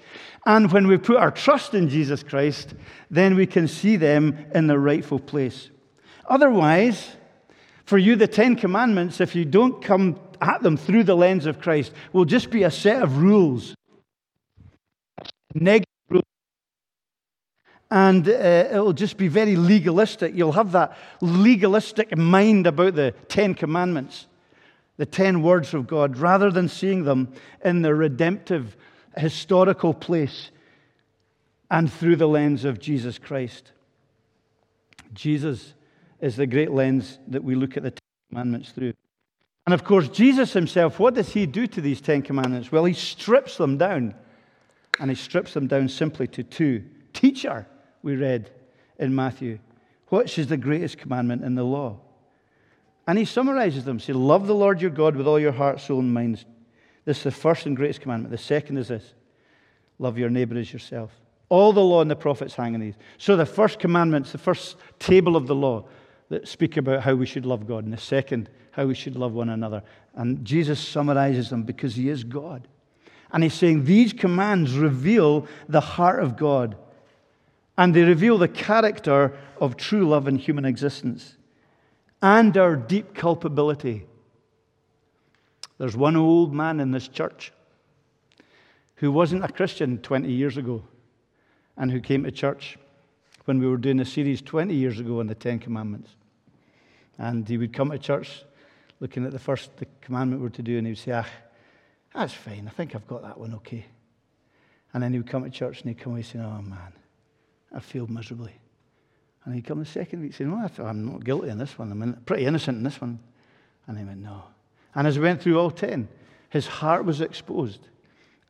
And 0.45 0.71
when 0.71 0.87
we 0.87 0.97
put 0.97 1.17
our 1.17 1.31
trust 1.31 1.73
in 1.73 1.89
Jesus 1.89 2.23
Christ, 2.23 2.73
then 3.11 3.35
we 3.35 3.45
can 3.45 3.67
see 3.67 3.97
them 3.97 4.45
in 4.55 4.67
their 4.67 4.79
rightful 4.79 5.19
place. 5.19 5.69
Otherwise, 6.27 7.15
for 7.85 7.97
you, 7.97 8.15
the 8.15 8.27
Ten 8.27 8.55
Commandments, 8.55 9.19
if 9.19 9.35
you 9.35 9.45
don't 9.45 9.81
come 9.81 10.19
at 10.41 10.61
them 10.61 10.77
through 10.77 11.03
the 11.03 11.15
lens 11.15 11.45
of 11.45 11.59
Christ, 11.59 11.91
will 12.11 12.25
just 12.25 12.49
be 12.49 12.63
a 12.63 12.71
set 12.71 13.01
of 13.01 13.17
rules. 13.17 13.75
Negative 15.53 15.85
rules. 16.09 16.23
And 17.91 18.27
uh, 18.27 18.31
it'll 18.71 18.93
just 18.93 19.17
be 19.17 19.27
very 19.27 19.55
legalistic. 19.55 20.33
You'll 20.35 20.53
have 20.53 20.71
that 20.71 20.97
legalistic 21.21 22.17
mind 22.17 22.67
about 22.67 22.95
the 22.95 23.13
Ten 23.27 23.53
Commandments 23.53 24.27
the 24.97 25.05
10 25.05 25.41
words 25.41 25.73
of 25.73 25.87
God, 25.87 26.17
rather 26.17 26.51
than 26.51 26.69
seeing 26.69 27.03
them 27.03 27.33
in 27.63 27.81
their 27.81 27.95
redemptive, 27.95 28.77
historical 29.17 29.93
place 29.93 30.51
and 31.71 31.91
through 31.91 32.15
the 32.15 32.27
lens 32.27 32.65
of 32.65 32.79
Jesus 32.79 33.17
Christ. 33.17 33.71
Jesus 35.13 35.73
is 36.23 36.37
the 36.37 36.47
great 36.47 36.71
lens 36.71 37.19
that 37.27 37.43
we 37.43 37.53
look 37.53 37.75
at 37.75 37.83
the 37.83 37.91
Ten 37.91 37.99
Commandments 38.29 38.71
through. 38.71 38.93
And 39.65 39.73
of 39.73 39.83
course, 39.83 40.07
Jesus 40.07 40.53
himself, 40.53 40.97
what 40.97 41.15
does 41.15 41.33
he 41.33 41.45
do 41.45 41.67
to 41.67 41.81
these 41.81 41.99
Ten 41.99 42.21
Commandments? 42.21 42.71
Well, 42.71 42.85
he 42.85 42.93
strips 42.93 43.57
them 43.57 43.77
down. 43.77 44.15
And 44.99 45.09
he 45.09 45.15
strips 45.15 45.53
them 45.53 45.67
down 45.67 45.89
simply 45.89 46.27
to 46.27 46.43
two. 46.43 46.85
Teacher, 47.11 47.67
we 48.03 48.15
read 48.15 48.51
in 48.99 49.13
Matthew, 49.13 49.59
which 50.07 50.39
is 50.39 50.47
the 50.47 50.55
greatest 50.55 50.97
commandment 50.97 51.43
in 51.43 51.55
the 51.55 51.63
law? 51.63 51.99
And 53.05 53.17
he 53.17 53.25
summarizes 53.25 53.83
them. 53.83 53.99
Say, 53.99 54.13
Love 54.13 54.47
the 54.47 54.55
Lord 54.55 54.81
your 54.81 54.91
God 54.91 55.17
with 55.17 55.27
all 55.27 55.39
your 55.39 55.51
heart, 55.51 55.81
soul, 55.81 55.99
and 55.99 56.13
mind. 56.13 56.45
This 57.03 57.17
is 57.17 57.23
the 57.23 57.31
first 57.31 57.65
and 57.65 57.75
greatest 57.75 57.99
commandment. 57.99 58.31
The 58.31 58.37
second 58.37 58.77
is 58.77 58.87
this 58.87 59.13
love 59.99 60.17
your 60.17 60.29
neighbor 60.29 60.57
as 60.57 60.71
yourself. 60.71 61.11
All 61.49 61.73
the 61.73 61.81
law 61.81 62.01
and 62.01 62.09
the 62.09 62.15
prophets 62.15 62.55
hang 62.55 62.75
on 62.75 62.79
these. 62.79 62.95
So 63.17 63.35
the 63.35 63.45
first 63.45 63.77
commandments, 63.77 64.31
the 64.31 64.37
first 64.37 64.77
table 64.99 65.35
of 65.35 65.47
the 65.47 65.55
law 65.55 65.85
that 66.33 66.47
speak 66.47 66.77
about 66.77 67.03
how 67.03 67.13
we 67.13 67.27
should 67.27 67.45
love 67.45 67.67
God, 67.67 67.83
and 67.83 67.93
the 67.93 67.97
second, 67.97 68.49
how 68.71 68.87
we 68.87 68.95
should 68.95 69.15
love 69.15 69.33
one 69.33 69.49
another. 69.49 69.83
And 70.15 70.43
Jesus 70.43 70.79
summarizes 70.79 71.51
them 71.51 71.61
because 71.61 71.95
he 71.95 72.09
is 72.09 72.23
God. 72.23 72.67
And 73.31 73.43
he's 73.43 73.53
saying 73.53 73.85
these 73.85 74.13
commands 74.13 74.73
reveal 74.73 75.47
the 75.69 75.79
heart 75.79 76.23
of 76.23 76.35
God 76.35 76.75
and 77.77 77.93
they 77.93 78.03
reveal 78.03 78.37
the 78.37 78.47
character 78.47 79.37
of 79.59 79.77
true 79.77 80.07
love 80.07 80.27
in 80.27 80.37
human 80.37 80.65
existence 80.65 81.37
and 82.21 82.55
our 82.57 82.75
deep 82.75 83.13
culpability. 83.13 84.05
There's 85.77 85.97
one 85.97 86.15
old 86.15 86.53
man 86.53 86.79
in 86.79 86.91
this 86.91 87.07
church 87.07 87.51
who 88.95 89.11
wasn't 89.11 89.43
a 89.43 89.51
Christian 89.51 89.97
20 89.99 90.31
years 90.31 90.57
ago 90.57 90.83
and 91.77 91.91
who 91.91 91.99
came 91.99 92.23
to 92.23 92.31
church 92.31 92.77
when 93.45 93.59
we 93.59 93.67
were 93.67 93.77
doing 93.77 93.99
a 93.99 94.05
series 94.05 94.41
20 94.41 94.73
years 94.73 94.99
ago 94.99 95.19
on 95.19 95.27
the 95.27 95.35
Ten 95.35 95.59
Commandments. 95.59 96.15
And 97.17 97.47
he 97.47 97.57
would 97.57 97.73
come 97.73 97.91
to 97.91 97.97
church 97.97 98.43
looking 98.99 99.25
at 99.25 99.31
the 99.31 99.39
first 99.39 99.75
the 99.77 99.85
commandment 100.01 100.41
we're 100.41 100.49
to 100.49 100.61
do, 100.61 100.77
and 100.77 100.87
he 100.87 100.91
would 100.91 100.97
say, 100.97 101.11
Ah, 101.11 101.27
that's 102.13 102.33
fine. 102.33 102.67
I 102.67 102.71
think 102.71 102.95
I've 102.95 103.07
got 103.07 103.21
that 103.23 103.37
one 103.37 103.53
okay. 103.55 103.85
And 104.93 105.01
then 105.01 105.11
he 105.11 105.19
would 105.19 105.29
come 105.29 105.43
to 105.43 105.49
church 105.49 105.81
and 105.81 105.89
he'd 105.89 106.01
come 106.01 106.13
away 106.13 106.21
saying, 106.21 106.45
Oh 106.45 106.61
man, 106.61 106.93
I 107.73 107.79
feel 107.79 108.07
miserably. 108.07 108.53
And 109.45 109.53
he'd 109.53 109.65
come 109.65 109.79
the 109.79 109.85
second 109.85 110.21
week 110.21 110.33
saying, 110.33 110.51
Well, 110.51 110.69
I'm 110.79 111.05
not 111.05 111.23
guilty 111.23 111.49
in 111.49 111.57
this 111.57 111.77
one. 111.77 111.91
I'm 111.91 112.13
pretty 112.25 112.45
innocent 112.45 112.77
in 112.77 112.83
this 112.83 113.01
one. 113.01 113.19
And 113.87 113.97
he 113.97 114.03
went, 114.05 114.19
No. 114.19 114.43
And 114.95 115.07
as 115.07 115.17
we 115.17 115.25
went 115.25 115.41
through 115.41 115.59
all 115.59 115.71
10, 115.71 116.07
his 116.49 116.67
heart 116.67 117.03
was 117.03 117.19
exposed. 117.19 117.87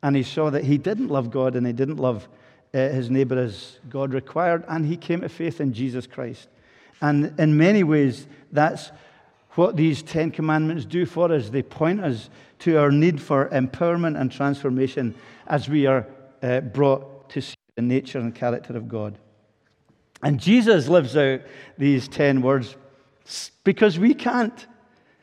And 0.02 0.14
he 0.14 0.22
saw 0.22 0.50
that 0.50 0.64
he 0.64 0.76
didn't 0.76 1.08
love 1.08 1.30
God 1.30 1.56
and 1.56 1.66
he 1.66 1.72
didn't 1.72 1.96
love 1.96 2.28
uh, 2.74 2.90
his 2.90 3.10
neighbor 3.10 3.38
as 3.38 3.78
God 3.88 4.12
required. 4.12 4.62
And 4.68 4.84
he 4.84 4.98
came 4.98 5.22
to 5.22 5.28
faith 5.30 5.60
in 5.60 5.72
Jesus 5.72 6.06
Christ. 6.06 6.48
And 7.00 7.38
in 7.38 7.56
many 7.56 7.82
ways, 7.82 8.26
that's 8.52 8.90
what 9.52 9.76
these 9.76 10.02
Ten 10.02 10.30
Commandments 10.30 10.84
do 10.84 11.06
for 11.06 11.32
us. 11.32 11.50
They 11.50 11.62
point 11.62 12.00
us 12.00 12.30
to 12.60 12.78
our 12.78 12.90
need 12.90 13.20
for 13.20 13.48
empowerment 13.50 14.20
and 14.20 14.30
transformation 14.30 15.14
as 15.46 15.68
we 15.68 15.86
are 15.86 16.06
uh, 16.42 16.60
brought 16.60 17.30
to 17.30 17.40
see 17.40 17.56
the 17.76 17.82
nature 17.82 18.18
and 18.18 18.34
character 18.34 18.76
of 18.76 18.88
God. 18.88 19.18
And 20.22 20.40
Jesus 20.40 20.88
lives 20.88 21.16
out 21.16 21.40
these 21.76 22.08
10 22.08 22.40
words 22.40 22.76
because 23.62 23.98
we 23.98 24.14
can't. 24.14 24.66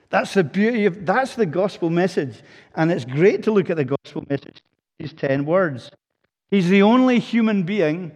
That's 0.10 0.34
the 0.34 0.44
beauty 0.44 0.86
of 0.86 1.06
that's 1.06 1.36
the 1.36 1.46
gospel 1.46 1.90
message. 1.90 2.42
And 2.76 2.92
it's 2.92 3.06
great 3.06 3.44
to 3.44 3.52
look 3.52 3.70
at 3.70 3.78
the 3.78 3.86
gospel 3.86 4.24
message, 4.30 4.62
these 5.00 5.14
10 5.14 5.46
words. 5.46 5.90
He's 6.50 6.70
the 6.70 6.82
only 6.82 7.20
human 7.20 7.64
being, 7.64 8.12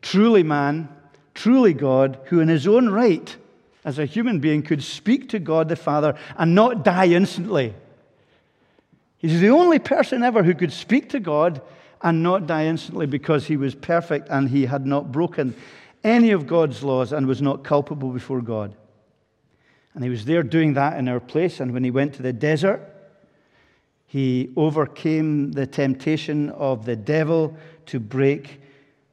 truly 0.00 0.44
man, 0.44 0.88
truly 1.36 1.74
God, 1.74 2.18
who 2.24 2.40
in 2.40 2.48
his 2.48 2.66
own 2.66 2.88
right, 2.88 3.36
as 3.84 4.00
a 4.00 4.06
human 4.06 4.40
being, 4.40 4.62
could 4.62 4.82
speak 4.82 5.28
to 5.28 5.38
God 5.38 5.68
the 5.68 5.76
Father 5.76 6.16
and 6.36 6.54
not 6.54 6.84
die 6.84 7.06
instantly. 7.06 7.74
He's 9.18 9.40
the 9.40 9.50
only 9.50 9.78
person 9.78 10.22
ever 10.22 10.42
who 10.42 10.54
could 10.54 10.72
speak 10.72 11.10
to 11.10 11.20
God 11.20 11.62
and 12.02 12.22
not 12.22 12.46
die 12.46 12.66
instantly 12.66 13.06
because 13.06 13.46
he 13.46 13.56
was 13.56 13.74
perfect 13.74 14.28
and 14.28 14.48
he 14.48 14.66
had 14.66 14.86
not 14.86 15.12
broken 15.12 15.54
any 16.02 16.32
of 16.32 16.46
God's 16.46 16.82
laws 16.82 17.12
and 17.12 17.26
was 17.26 17.42
not 17.42 17.64
culpable 17.64 18.10
before 18.10 18.40
God. 18.40 18.74
And 19.94 20.02
he 20.02 20.10
was 20.10 20.24
there 20.24 20.42
doing 20.42 20.74
that 20.74 20.98
in 20.98 21.08
our 21.08 21.20
place. 21.20 21.60
And 21.60 21.72
when 21.72 21.84
he 21.84 21.90
went 21.90 22.14
to 22.14 22.22
the 22.22 22.32
desert, 22.32 22.82
he 24.06 24.52
overcame 24.56 25.52
the 25.52 25.66
temptation 25.66 26.50
of 26.50 26.84
the 26.84 26.96
devil 26.96 27.56
to 27.86 27.98
break 27.98 28.60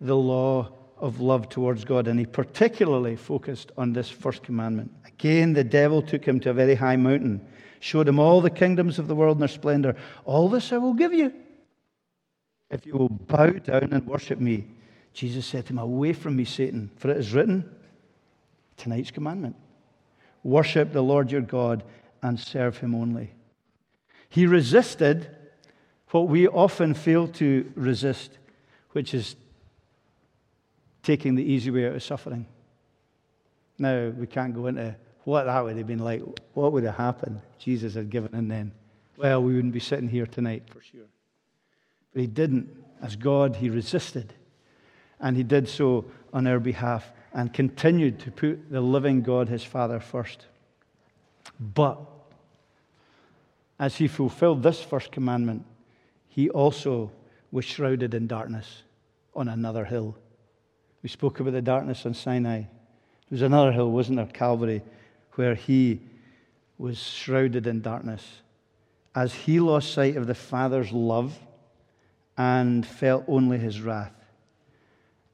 the 0.01 0.15
law 0.15 0.70
of 1.04 1.20
love 1.20 1.50
towards 1.50 1.84
God. 1.84 2.08
And 2.08 2.18
he 2.18 2.26
particularly 2.26 3.16
focused 3.16 3.72
on 3.78 3.92
this 3.94 4.10
first 4.10 4.42
commandment. 4.42 4.92
Again, 5.06 5.54
the 5.54 5.64
devil 5.64 6.02
took 6.02 6.26
him 6.26 6.40
to 6.40 6.52
a 6.52 6.54
very 6.54 6.76
high 6.76 6.96
mountain, 6.96 7.46
showed 7.82 8.08
him 8.08 8.20
all 8.20 8.40
the 8.40 8.50
kingdoms 8.50 8.98
of 8.98 9.08
the 9.08 9.16
world 9.16 9.36
and 9.36 9.42
their 9.42 9.50
splendor. 9.50 9.96
All 10.24 10.48
this 10.48 10.72
I 10.72 10.78
will 10.78 10.94
give 10.94 11.14
you 11.14 11.34
if 12.72 12.86
you 12.86 12.94
will 12.94 13.10
bow 13.10 13.50
down 13.50 13.90
and 13.92 14.08
worship 14.08 14.40
me. 14.40 14.66
Jesus 15.14 15.46
said 15.46 15.68
to 15.68 15.74
him, 15.74 15.80
Away 15.80 16.14
from 16.14 16.38
me, 16.38 16.46
Satan, 16.46 16.90
for 16.96 17.12
it 17.12 17.18
is 17.18 17.34
written, 17.34 17.70
tonight's 18.78 19.12
commandment 19.12 19.56
worship 20.44 20.92
the 20.92 21.02
Lord 21.02 21.32
your 21.32 21.42
God 21.42 21.84
and 22.22 22.40
serve 22.40 22.78
him 22.78 22.94
only. 22.94 23.32
He 24.30 24.46
resisted 24.46 25.30
what 26.10 26.28
we 26.28 26.48
often 26.48 26.94
fail 26.94 27.28
to 27.30 27.72
resist, 27.76 28.38
which 28.92 29.14
is 29.14 29.36
taking 31.04 31.36
the 31.36 31.44
easy 31.44 31.70
way 31.70 31.86
out 31.86 31.96
of 31.96 32.04
suffering. 32.04 32.48
Now, 33.78 34.10
we 34.10 34.26
can't 34.26 34.54
go 34.54 34.68
into 34.68 34.96
what 35.26 35.46
that 35.46 35.64
would 35.64 35.78
have 35.78 35.88
been 35.88 36.00
like. 36.00 36.22
What 36.54 36.72
would 36.72 36.84
have 36.84 36.96
happened? 36.96 37.42
Jesus 37.60 37.94
had 37.94 38.10
given 38.10 38.34
in 38.34 38.48
then. 38.48 38.72
Well, 39.18 39.44
we 39.44 39.54
wouldn't 39.56 39.74
be 39.74 39.80
sitting 39.80 40.10
here 40.10 40.26
tonight 40.26 40.64
for 40.70 40.82
sure. 40.82 41.06
But 42.14 42.22
he 42.22 42.28
didn't. 42.28 42.70
As 43.02 43.16
God, 43.16 43.58
he 43.58 43.70
resisted. 43.70 44.34
And 45.20 45.36
he 45.36 45.44
did 45.44 45.68
so 45.68 46.06
on 46.34 46.48
our 46.48 46.60
behalf 46.60 47.12
and 47.34 47.54
continued 47.54 48.20
to 48.20 48.32
put 48.32 48.72
the 48.72 48.82
living 48.82 49.22
God, 49.22 49.50
his 49.50 49.64
Father, 49.64 50.00
first. 50.00 50.46
But 51.60 52.00
as 53.80 53.96
he 53.96 54.08
fulfilled 54.08 54.64
this 54.64 54.82
first 54.82 55.12
commandment, 55.12 55.66
he 56.28 56.50
also 56.50 57.12
was 57.52 57.66
shrouded 57.66 58.14
in 58.14 58.28
darkness 58.28 58.84
on 59.36 59.48
another 59.48 59.86
hill. 59.86 60.16
We 61.04 61.10
spoke 61.10 61.40
about 61.40 61.52
the 61.54 61.62
darkness 61.62 62.06
on 62.06 62.14
Sinai. 62.14 62.62
There 62.62 62.70
was 63.30 63.42
another 63.42 63.72
hill, 63.72 63.92
wasn't 63.92 64.18
there, 64.18 64.26
Calvary, 64.26 64.82
where 65.34 65.54
he 65.54 66.02
was 66.78 66.98
shrouded 66.98 67.68
in 67.68 67.82
darkness. 67.82 68.26
As 69.14 69.34
he 69.34 69.60
lost 69.60 69.94
sight 69.94 70.16
of 70.16 70.26
the 70.26 70.34
Father's 70.34 70.92
love 70.92 71.38
and 72.38 72.86
felt 72.86 73.26
only 73.28 73.60
his 73.60 73.82
wrath, 73.82 74.14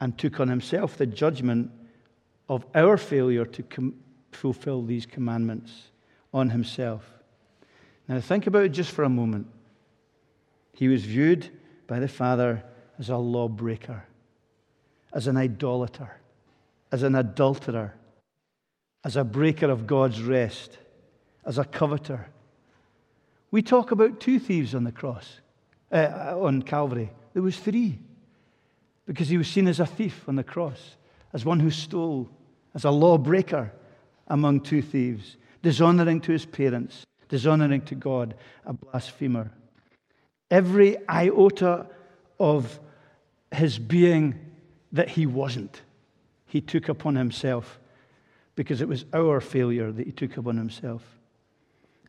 and 0.02 0.18
took 0.18 0.40
on 0.40 0.48
himself 0.48 0.98
the 0.98 1.06
judgment 1.06 1.72
of 2.48 2.66
our 2.74 2.98
failure 2.98 3.46
to 3.46 3.64
com- 3.64 3.96
fulfill 4.32 4.84
these 4.84 5.06
commandments 5.06 5.72
on 6.34 6.50
himself. 6.50 7.04
Now, 8.08 8.20
think 8.20 8.48
about 8.48 8.66
it 8.66 8.70
just 8.70 8.92
for 8.92 9.04
a 9.04 9.10
moment. 9.10 9.48
He 10.74 10.88
was 10.88 11.04
viewed 11.04 11.50
by 11.88 12.00
the 12.00 12.08
Father 12.08 12.64
as 12.98 13.10
a 13.10 13.18
lawbreaker, 13.18 14.06
as 15.14 15.28
an 15.28 15.38
idolater, 15.38 16.12
as 16.92 17.04
an 17.04 17.16
adulterer, 17.16 17.94
as 19.04 19.16
a 19.16 19.24
breaker 19.24 19.70
of 19.70 19.88
God's 19.88 20.22
rest, 20.22 20.78
as 21.46 21.58
a 21.58 21.66
coveter. 21.66 22.28
We 23.52 23.62
talk 23.62 23.92
about 23.92 24.20
two 24.20 24.40
thieves 24.40 24.76
on 24.76 24.84
the 24.84 24.92
cross, 24.92 25.40
uh, 25.92 26.36
on 26.38 26.62
Calvary. 26.62 27.10
There 27.34 27.42
was 27.42 27.58
three, 27.58 28.00
because 29.06 29.30
he 29.30 29.38
was 29.38 29.48
seen 29.48 29.68
as 29.68 29.80
a 29.80 29.86
thief 29.86 30.28
on 30.28 30.36
the 30.36 30.44
cross, 30.44 30.96
as 31.34 31.46
one 31.46 31.60
who 31.60 31.72
stole, 31.72 32.30
as 32.76 32.86
a 32.86 32.92
lawbreaker 32.92 33.72
among 34.28 34.62
two 34.62 34.82
thieves, 34.82 35.38
dishonoring 35.64 36.22
to 36.22 36.32
his 36.32 36.46
parents, 36.46 37.04
dishonoring 37.30 37.82
to 37.82 37.96
God, 37.96 38.36
a 38.66 38.74
blasphemer. 38.74 39.52
Every 40.52 40.98
iota 41.08 41.88
of 42.40 42.80
his 43.52 43.80
being 43.80 44.49
that 44.92 45.10
he 45.10 45.26
wasn't, 45.26 45.82
he 46.46 46.62
took 46.62 46.90
upon 46.90 47.16
himself 47.16 47.80
because 48.56 48.82
it 48.82 48.88
was 48.88 49.06
our 49.14 49.40
failure 49.40 49.92
that 49.92 50.06
he 50.06 50.12
took 50.12 50.38
upon 50.38 50.58
himself. 50.58 51.04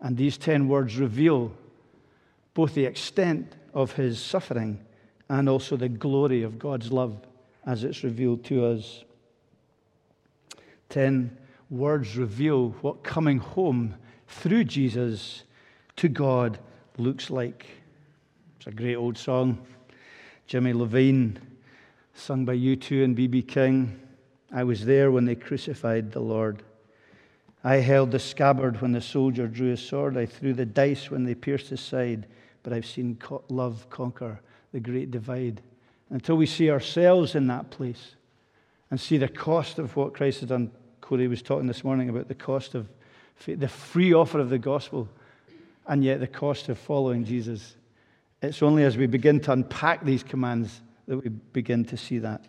And 0.01 0.17
these 0.17 0.39
10 0.39 0.67
words 0.67 0.97
reveal 0.97 1.53
both 2.55 2.75
the 2.75 2.87
extent 2.87 3.55
of 3.75 3.93
his 3.93 4.19
suffering 4.19 4.85
and 5.29 5.49
also 5.49 5.77
the 5.77 5.89
glory 5.89 6.43
of 6.43 6.59
God's 6.59 6.91
love 6.91 7.21
as 7.67 7.85
it's 7.85 8.03
revealed 8.03 8.45
to 8.45 8.67
us. 8.67 9.05
10 10.89 11.37
words 11.69 12.17
reveal 12.17 12.71
what 12.81 13.05
coming 13.05 13.39
home 13.39 13.95
through 14.27 14.65
Jesus 14.65 15.45
to 15.97 16.09
God 16.09 16.59
looks 16.99 17.31
like. 17.31 17.67
It's 18.57 18.67
a 18.67 18.73
great 18.73 18.97
old 18.97 19.17
song. 19.17 19.65
Jimmy 20.47 20.73
Levine, 20.73 21.39
sung 22.15 22.45
by 22.45 22.57
U2 22.57 23.05
and 23.05 23.17
B.B. 23.17 23.43
King. 23.43 24.01
I 24.53 24.65
was 24.65 24.85
there 24.85 25.11
when 25.11 25.25
they 25.25 25.35
crucified 25.35 26.13
the 26.13 26.21
Lord. 26.21 26.63
I 27.63 27.77
held 27.77 28.11
the 28.11 28.19
scabbard 28.19 28.81
when 28.81 28.93
the 28.93 29.01
soldier 29.01 29.47
drew 29.47 29.71
his 29.71 29.81
sword. 29.81 30.17
I 30.17 30.27
threw 30.27 30.53
the 30.55 30.67
dice 30.67 31.11
when 31.11 31.25
they 31.25 31.35
pierced 31.35 31.69
his 31.69 31.81
side. 31.81 32.27
But 32.63 32.73
I've 32.73 32.87
seen 32.87 33.19
love 33.49 33.87
conquer 33.91 34.41
the 34.73 34.81
great 34.81 35.11
divide. 35.11 35.61
Until 36.11 36.37
we 36.37 36.47
see 36.47 36.71
ourselves 36.71 37.35
in 37.35 37.47
that 37.49 37.71
place 37.71 38.17
and 38.91 39.01
see 39.01 39.19
the 39.19 39.29
cost 39.29 39.79
of 39.79 39.95
what 39.97 40.15
Christ 40.15 40.41
has 40.41 40.49
done. 40.49 40.71
Corey 41.01 41.29
was 41.29 41.43
talking 41.43 41.67
this 41.67 41.85
morning 41.85 42.09
about 42.09 42.29
the 42.29 42.35
cost 42.35 42.75
of 42.75 42.89
the 43.47 43.69
free 43.69 44.13
offer 44.13 44.39
of 44.39 44.51
the 44.51 44.59
gospel 44.59 45.09
and 45.87 46.05
yet 46.05 46.21
the 46.21 46.27
cost 46.27 46.69
of 46.69 46.79
following 46.79 47.25
Jesus. 47.25 47.77
It's 48.43 48.63
only 48.63 48.85
as 48.85 48.97
we 48.97 49.07
begin 49.07 49.41
to 49.41 49.53
unpack 49.53 50.05
these 50.05 50.23
commands 50.23 50.81
that 51.11 51.25
we 51.25 51.29
begin 51.29 51.85
to 51.85 51.97
see 51.97 52.21
that. 52.21 52.47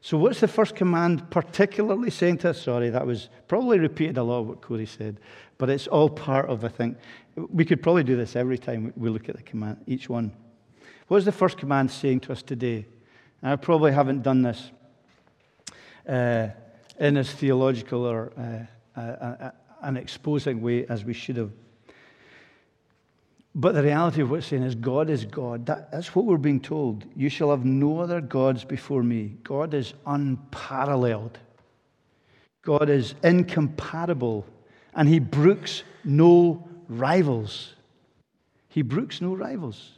So, 0.00 0.16
what's 0.16 0.40
the 0.40 0.48
first 0.48 0.74
command 0.74 1.30
particularly 1.30 2.08
saying 2.08 2.38
to 2.38 2.50
us? 2.50 2.62
Sorry, 2.62 2.88
that 2.88 3.06
was 3.06 3.28
probably 3.46 3.78
repeated 3.78 4.16
a 4.16 4.22
lot 4.22 4.38
of 4.40 4.46
what 4.46 4.62
Corey 4.62 4.86
said, 4.86 5.20
but 5.58 5.68
it's 5.68 5.86
all 5.86 6.08
part 6.08 6.48
of, 6.48 6.64
I 6.64 6.68
think, 6.68 6.96
we 7.36 7.62
could 7.66 7.82
probably 7.82 8.02
do 8.02 8.16
this 8.16 8.36
every 8.36 8.56
time 8.56 8.90
we 8.96 9.10
look 9.10 9.28
at 9.28 9.36
the 9.36 9.42
command, 9.42 9.82
each 9.86 10.08
one. 10.08 10.32
What 11.08 11.18
is 11.18 11.26
the 11.26 11.32
first 11.32 11.58
command 11.58 11.90
saying 11.90 12.20
to 12.20 12.32
us 12.32 12.42
today? 12.42 12.86
And 13.42 13.52
I 13.52 13.56
probably 13.56 13.92
haven't 13.92 14.22
done 14.22 14.40
this 14.40 14.70
uh, 16.08 16.48
in 16.98 17.18
as 17.18 17.30
theological 17.32 18.06
or 18.06 18.32
uh, 18.96 18.98
uh, 18.98 19.50
an 19.82 19.98
exposing 19.98 20.62
way 20.62 20.86
as 20.86 21.04
we 21.04 21.12
should 21.12 21.36
have. 21.36 21.52
But 23.54 23.74
the 23.74 23.82
reality 23.82 24.20
of 24.20 24.30
what's 24.30 24.46
saying 24.46 24.64
is 24.64 24.74
God 24.74 25.08
is 25.08 25.24
God. 25.24 25.66
That, 25.66 25.92
that's 25.92 26.14
what 26.14 26.24
we're 26.24 26.38
being 26.38 26.60
told. 26.60 27.04
You 27.14 27.28
shall 27.28 27.50
have 27.50 27.64
no 27.64 28.00
other 28.00 28.20
gods 28.20 28.64
before 28.64 29.02
me. 29.02 29.36
God 29.44 29.74
is 29.74 29.94
unparalleled. 30.06 31.38
God 32.62 32.90
is 32.90 33.14
incompatible. 33.22 34.44
And 34.94 35.08
he 35.08 35.20
brooks 35.20 35.84
no 36.02 36.68
rivals. 36.88 37.74
He 38.68 38.82
brooks 38.82 39.20
no 39.20 39.34
rivals. 39.34 39.92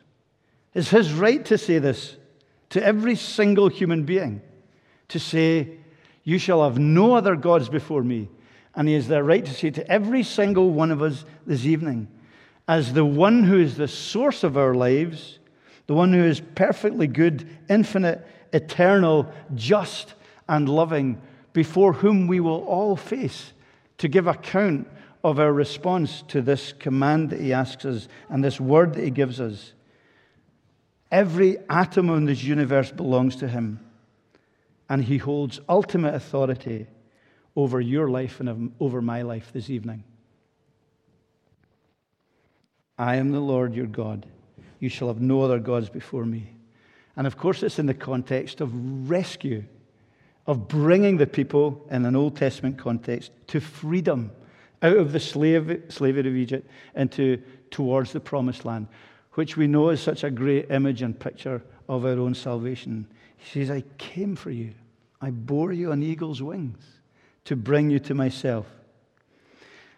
It's 0.75 0.90
his 0.90 1.12
right 1.14 1.42
to 1.46 1.56
say 1.56 1.78
this 1.78 2.16
to 2.70 2.84
every 2.84 3.14
single 3.14 3.68
human 3.68 4.04
being 4.04 4.42
to 5.08 5.18
say, 5.18 5.78
You 6.25 6.38
shall 6.38 6.62
have 6.62 6.78
no 6.78 7.14
other 7.14 7.36
gods 7.36 7.70
before 7.70 8.02
me. 8.02 8.28
And 8.75 8.86
he 8.86 8.94
has 8.94 9.08
the 9.08 9.22
right 9.22 9.42
to 9.42 9.54
say 9.54 9.70
to 9.70 9.90
every 9.90 10.22
single 10.22 10.70
one 10.70 10.90
of 10.90 11.00
us 11.00 11.25
this 11.46 11.64
evening, 11.64 12.08
as 12.68 12.92
the 12.92 13.04
one 13.04 13.44
who 13.44 13.58
is 13.58 13.76
the 13.76 13.88
source 13.88 14.42
of 14.42 14.56
our 14.56 14.75
lives, 14.75 15.38
the 15.87 15.94
one 15.94 16.12
who 16.12 16.25
is 16.25 16.40
perfectly 16.54 17.06
good, 17.06 17.49
infinite, 17.68 18.26
eternal, 18.52 19.32
just, 19.54 20.14
and 20.49 20.68
loving, 20.68 21.20
before 21.52 21.92
whom 21.92 22.26
we 22.26 22.40
will 22.40 22.64
all 22.64 22.96
face 22.96 23.52
to 23.99 24.08
give 24.08 24.26
account 24.26 24.88
of 25.23 25.40
our 25.40 25.52
response 25.52 26.23
to 26.28 26.42
this 26.42 26.73
command 26.73 27.30
that 27.30 27.40
he 27.40 27.52
asks 27.52 27.85
us 27.85 28.08
and 28.28 28.44
this 28.44 28.61
word 28.61 28.94
that 28.94 29.02
he 29.02 29.11
gives 29.11 29.40
us. 29.40 29.73
Every 31.11 31.56
atom 31.70 32.11
in 32.11 32.25
this 32.25 32.42
universe 32.42 32.90
belongs 32.90 33.37
to 33.37 33.49
him, 33.49 33.80
and 34.88 35.04
he 35.04 35.18
holds 35.18 35.61
ultimate 35.68 36.14
authority 36.14 36.87
over 37.54 37.80
your 37.80 38.08
life 38.08 38.40
and 38.40 38.73
over 38.80 39.00
my 39.00 39.23
life 39.23 39.50
this 39.52 39.70
evening. 39.70 40.04
I 42.98 43.16
am 43.16 43.30
the 43.30 43.40
Lord 43.40 43.74
your 43.74 43.86
God. 43.86 44.26
You 44.80 44.88
shall 44.88 45.08
have 45.08 45.20
no 45.20 45.42
other 45.42 45.58
gods 45.58 45.88
before 45.88 46.24
me. 46.24 46.50
And 47.16 47.26
of 47.26 47.36
course, 47.36 47.62
it's 47.62 47.78
in 47.78 47.86
the 47.86 47.94
context 47.94 48.60
of 48.60 49.10
rescue, 49.10 49.64
of 50.46 50.68
bringing 50.68 51.16
the 51.16 51.26
people 51.26 51.86
in 51.90 52.04
an 52.04 52.16
Old 52.16 52.36
Testament 52.36 52.78
context 52.78 53.32
to 53.48 53.60
freedom 53.60 54.30
out 54.82 54.96
of 54.96 55.12
the 55.12 55.20
slave, 55.20 55.84
slavery 55.88 56.28
of 56.28 56.36
Egypt 56.36 56.68
into 56.94 57.42
towards 57.70 58.12
the 58.12 58.20
promised 58.20 58.64
land, 58.64 58.88
which 59.32 59.56
we 59.56 59.66
know 59.66 59.88
is 59.90 60.00
such 60.00 60.24
a 60.24 60.30
great 60.30 60.70
image 60.70 61.02
and 61.02 61.18
picture 61.18 61.62
of 61.88 62.04
our 62.04 62.18
own 62.18 62.34
salvation. 62.34 63.06
He 63.36 63.60
says, 63.60 63.70
I 63.70 63.82
came 63.98 64.36
for 64.36 64.50
you. 64.50 64.72
I 65.20 65.30
bore 65.30 65.72
you 65.72 65.92
on 65.92 66.02
eagle's 66.02 66.42
wings 66.42 66.84
to 67.46 67.56
bring 67.56 67.90
you 67.90 67.98
to 68.00 68.14
myself. 68.14 68.66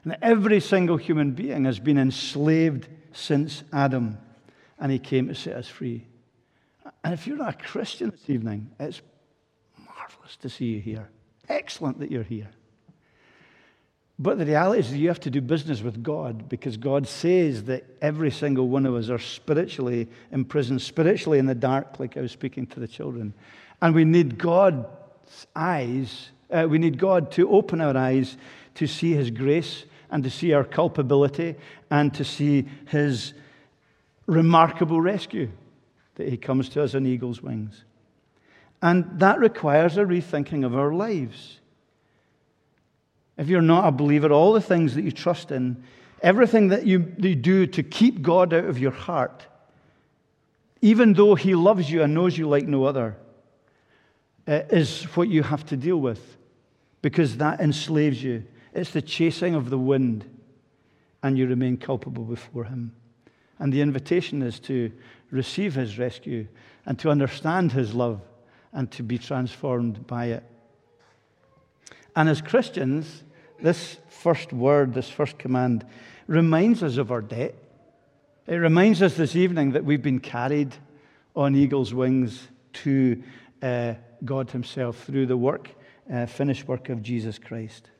And 0.09 0.17
every 0.23 0.61
single 0.61 0.97
human 0.97 1.33
being 1.33 1.67
has 1.67 1.79
been 1.79 1.99
enslaved 1.99 2.89
since 3.13 3.63
Adam, 3.75 4.17
and 4.81 4.91
he 4.91 4.99
came 4.99 5.29
to 5.29 5.35
set 5.35 5.55
us 5.55 5.69
free. 5.69 6.07
And 7.05 7.13
if 7.13 7.27
you're 7.27 7.37
not 7.37 7.61
a 7.61 7.63
Christian 7.63 8.09
this 8.09 8.31
evening, 8.31 8.71
it's 8.81 9.03
marvelous 9.77 10.37
to 10.37 10.49
see 10.49 10.65
you 10.65 10.81
here. 10.81 11.11
Excellent 11.51 11.99
that 11.99 12.11
you're 12.11 12.23
here. 12.23 12.49
But 14.19 14.39
the 14.39 14.47
reality 14.47 14.81
is, 14.81 14.95
you 14.95 15.09
have 15.09 15.21
to 15.21 15.31
do 15.31 15.43
business 15.43 15.83
with 15.83 16.03
God 16.03 16.49
because 16.49 16.79
God 16.79 17.07
says 17.07 17.65
that 17.65 17.85
every 18.01 18.31
single 18.31 18.67
one 18.67 18.87
of 18.87 18.95
us 18.95 19.11
are 19.11 19.19
spiritually 19.19 20.09
imprisoned, 20.33 20.81
spiritually 20.81 21.39
in 21.39 21.45
the 21.45 21.55
dark, 21.55 22.01
like 22.01 22.17
I 22.17 22.23
was 22.23 22.33
speaking 22.33 22.67
to 22.69 22.81
the 22.81 22.89
children. 22.89 23.35
And 23.83 23.95
we 23.95 24.07
need 24.07 24.39
God's 24.39 24.87
eyes, 25.55 26.31
uh, 26.51 26.67
we 26.67 26.79
need 26.79 26.97
God 26.97 27.31
to 27.33 27.51
open 27.51 27.83
our 27.83 27.95
eyes 27.95 28.39
to 28.77 28.87
see 28.87 29.13
His 29.13 29.31
grace 29.31 29.85
and 30.11 30.25
to 30.25 30.31
see 30.31 30.53
our 30.53 30.65
culpability 30.65 31.55
and 31.91 32.13
to 32.15 32.25
see 32.25 32.67
His 32.89 33.35
remarkable 34.27 35.01
rescue 35.01 35.51
that 36.17 36.29
He 36.29 36.37
comes 36.37 36.69
to 36.71 36.83
us 36.83 36.95
on 36.95 37.07
eagle's 37.07 37.43
wings. 37.43 37.85
And 38.81 39.19
that 39.19 39.39
requires 39.39 39.97
a 39.97 40.03
rethinking 40.05 40.65
of 40.65 40.77
our 40.77 40.93
lives. 40.93 41.59
If 43.37 43.49
you're 43.49 43.61
not 43.61 43.87
a 43.87 43.93
believer, 43.93 44.33
all 44.33 44.53
the 44.53 44.61
things 44.61 44.95
that 44.95 45.03
you 45.03 45.13
trust 45.13 45.51
in, 45.51 45.83
everything 46.23 46.69
that 46.69 46.87
you, 46.87 47.13
you 47.19 47.35
do 47.35 47.67
to 47.67 47.83
keep 47.83 48.23
God 48.23 48.53
out 48.53 48.65
of 48.65 48.79
your 48.79 48.91
heart, 48.91 49.47
even 50.81 51.13
though 51.13 51.35
He 51.35 51.55
loves 51.55 51.91
you 51.91 52.03
and 52.03 52.15
knows 52.15 52.37
you 52.37 52.49
like 52.49 52.67
no 52.67 52.85
other, 52.85 53.17
uh, 54.47 54.63
is 54.71 55.05
what 55.15 55.29
you 55.29 55.43
have 55.43 55.67
to 55.67 55.77
deal 55.77 55.99
with 55.99 56.37
because 57.03 57.37
that 57.37 57.61
enslaves 57.61 58.23
you. 58.23 58.45
It's 58.75 58.91
the 58.91 59.03
chasing 59.03 59.55
of 59.55 59.71
the 59.71 59.79
wind, 59.79 60.25
and 61.23 61.37
you 61.37 61.47
remain 61.47 61.77
culpable 61.77 62.25
before 62.25 62.65
Him. 62.65 62.93
And 63.59 63.73
the 63.73 63.81
invitation 63.81 64.43
is 64.43 64.61
to 64.61 64.93
receive 65.31 65.75
His 65.75 65.99
rescue 65.99 66.47
and 66.87 66.99
to 67.01 67.11
understand 67.11 67.73
His 67.73 67.95
love 67.95 68.21
and 68.73 68.91
to 68.93 69.03
be 69.03 69.19
transformed 69.19 70.07
by 70.07 70.27
it. 70.27 70.45
And 72.15 72.29
as 72.29 72.41
Christians, 72.41 73.25
this 73.61 73.97
first 74.09 74.53
word, 74.53 74.95
this 74.95 75.09
first 75.09 75.39
command, 75.39 75.87
reminds 76.27 76.83
us 76.83 76.97
of 76.97 77.11
our 77.11 77.23
debt. 77.23 77.55
It 78.47 78.57
reminds 78.57 79.03
us 79.03 79.15
this 79.15 79.37
evening 79.37 79.73
that 79.73 79.85
we've 79.85 80.03
been 80.03 80.21
carried 80.21 80.75
on 81.35 81.55
eagle's 81.55 81.95
wings 81.95 82.49
to 82.73 83.23
uh, 83.63 83.95
God 84.25 84.51
Himself 84.51 85.05
through 85.05 85.27
the 85.27 85.37
work, 85.37 85.71
uh, 86.13 86.27
finished 86.27 86.67
work 86.69 86.89
of 86.89 87.03
Jesus 87.03 87.39
Christ. 87.39 87.91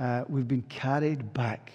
Uh, 0.00 0.24
we've 0.30 0.48
been 0.48 0.62
carried 0.62 1.34
back 1.34 1.72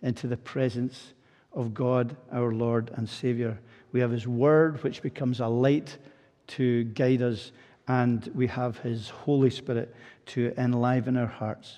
into 0.00 0.26
the 0.26 0.36
presence 0.38 1.12
of 1.52 1.74
God, 1.74 2.16
our 2.32 2.50
Lord 2.50 2.90
and 2.94 3.06
Savior. 3.06 3.58
We 3.92 4.00
have 4.00 4.10
His 4.10 4.26
Word, 4.26 4.82
which 4.82 5.02
becomes 5.02 5.40
a 5.40 5.46
light 5.46 5.98
to 6.46 6.84
guide 6.84 7.20
us, 7.20 7.52
and 7.86 8.30
we 8.34 8.46
have 8.46 8.78
His 8.78 9.10
Holy 9.10 9.50
Spirit 9.50 9.94
to 10.26 10.54
enliven 10.56 11.18
our 11.18 11.26
hearts. 11.26 11.76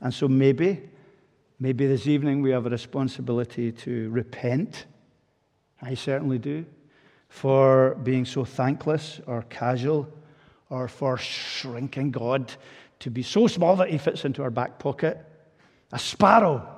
And 0.00 0.12
so 0.12 0.26
maybe, 0.26 0.88
maybe 1.60 1.86
this 1.86 2.06
evening 2.06 2.40
we 2.40 2.50
have 2.52 2.64
a 2.64 2.70
responsibility 2.70 3.72
to 3.72 4.08
repent. 4.08 4.86
I 5.82 5.96
certainly 5.96 6.38
do. 6.38 6.64
For 7.28 7.94
being 8.02 8.24
so 8.24 8.46
thankless 8.46 9.20
or 9.26 9.42
casual 9.50 10.08
or 10.70 10.88
for 10.88 11.18
shrinking 11.18 12.10
God 12.10 12.54
to 13.00 13.10
be 13.10 13.22
so 13.22 13.46
small 13.46 13.76
that 13.76 13.90
he 13.90 13.98
fits 13.98 14.24
into 14.24 14.42
our 14.42 14.50
back 14.50 14.78
pocket. 14.78 15.24
A 15.92 15.98
sparrow, 15.98 16.68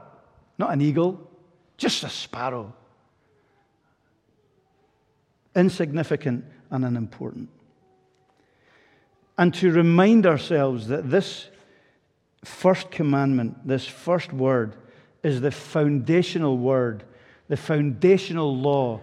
not 0.58 0.72
an 0.72 0.80
eagle, 0.80 1.28
just 1.76 2.02
a 2.04 2.08
sparrow. 2.08 2.74
Insignificant 5.54 6.44
and 6.70 6.84
unimportant. 6.84 7.48
And 9.38 9.54
to 9.54 9.70
remind 9.70 10.26
ourselves 10.26 10.88
that 10.88 11.08
this 11.08 11.48
first 12.44 12.90
commandment, 12.90 13.66
this 13.66 13.86
first 13.86 14.32
word, 14.32 14.74
is 15.22 15.40
the 15.40 15.50
foundational 15.50 16.58
word, 16.58 17.04
the 17.48 17.56
foundational 17.56 18.56
law 18.56 19.00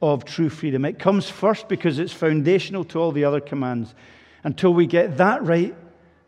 of 0.00 0.24
true 0.24 0.48
freedom. 0.48 0.84
It 0.84 0.98
comes 0.98 1.28
first 1.28 1.68
because 1.68 1.98
it's 1.98 2.12
foundational 2.12 2.84
to 2.84 3.00
all 3.00 3.12
the 3.12 3.24
other 3.24 3.40
commands. 3.40 3.94
Until 4.42 4.74
we 4.74 4.86
get 4.86 5.16
that 5.16 5.44
right, 5.44 5.74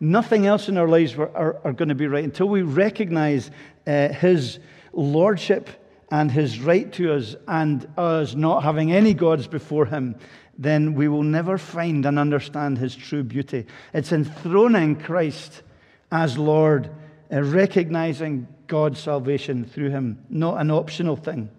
nothing 0.01 0.47
else 0.47 0.69
in 0.69 0.77
our 0.77 0.89
lives 0.89 1.15
are, 1.15 1.35
are, 1.37 1.57
are 1.65 1.73
going 1.73 1.89
to 1.89 1.95
be 1.95 2.07
right. 2.07 2.25
Until 2.25 2.49
we 2.49 2.63
recognize 2.63 3.51
uh, 3.87 4.09
His 4.09 4.59
lordship 4.93 5.69
and 6.11 6.31
His 6.31 6.61
right 6.61 6.93
to 6.95 7.15
us 7.15 7.37
and 7.49 7.89
us 7.97 8.35
not 8.35 8.63
having 8.63 8.93
any 8.93 9.15
gods 9.15 9.47
before 9.47 9.87
Him, 9.87 10.17
then 10.59 10.95
we 10.95 11.09
will 11.09 11.23
never 11.23 11.59
find 11.59 12.07
and 12.07 12.19
understand 12.19 12.79
His 12.79 12.95
true 12.95 13.23
beauty. 13.23 13.67
It's 13.93 14.13
enthroning 14.13 14.97
Christ 14.97 15.63
as 16.11 16.39
Lord, 16.39 16.91
uh, 17.33 17.43
recognizing 17.43 18.47
God's 18.67 19.01
salvation 19.01 19.65
through 19.65 19.91
him, 19.91 20.25
not 20.29 20.61
an 20.61 20.71
optional 20.71 21.17
thing. 21.17 21.51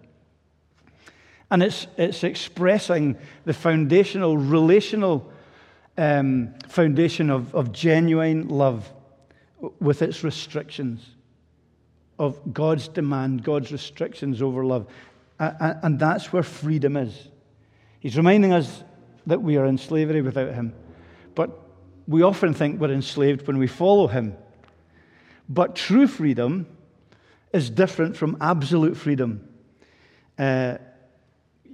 And 1.50 1.62
it's, 1.62 1.86
it's 1.96 2.24
expressing 2.24 3.16
the 3.44 3.54
foundational, 3.54 4.36
relational 4.36 5.32
um, 5.98 6.54
foundation 6.66 7.28
of, 7.28 7.54
of 7.54 7.72
genuine 7.72 8.48
love 8.48 8.90
with 9.80 10.00
its 10.00 10.24
restrictions, 10.24 11.04
of 12.18 12.54
God's 12.54 12.88
demand, 12.88 13.44
God's 13.44 13.70
restrictions 13.72 14.40
over 14.40 14.64
love. 14.64 14.86
And 15.38 15.98
that's 15.98 16.32
where 16.32 16.42
freedom 16.42 16.96
is. 16.96 17.28
He's 18.00 18.16
reminding 18.16 18.52
us 18.52 18.82
that 19.26 19.42
we 19.42 19.56
are 19.56 19.66
in 19.66 19.76
slavery 19.76 20.22
without 20.22 20.54
Him. 20.54 20.72
But 21.34 21.68
we 22.08 22.22
often 22.22 22.54
think 22.54 22.80
we're 22.80 22.90
enslaved 22.90 23.46
when 23.46 23.58
we 23.58 23.66
follow 23.66 24.06
him. 24.06 24.34
But 25.46 25.76
true 25.76 26.06
freedom 26.06 26.66
is 27.52 27.68
different 27.68 28.16
from 28.16 28.38
absolute 28.40 28.96
freedom. 28.96 29.46
Uh, 30.38 30.78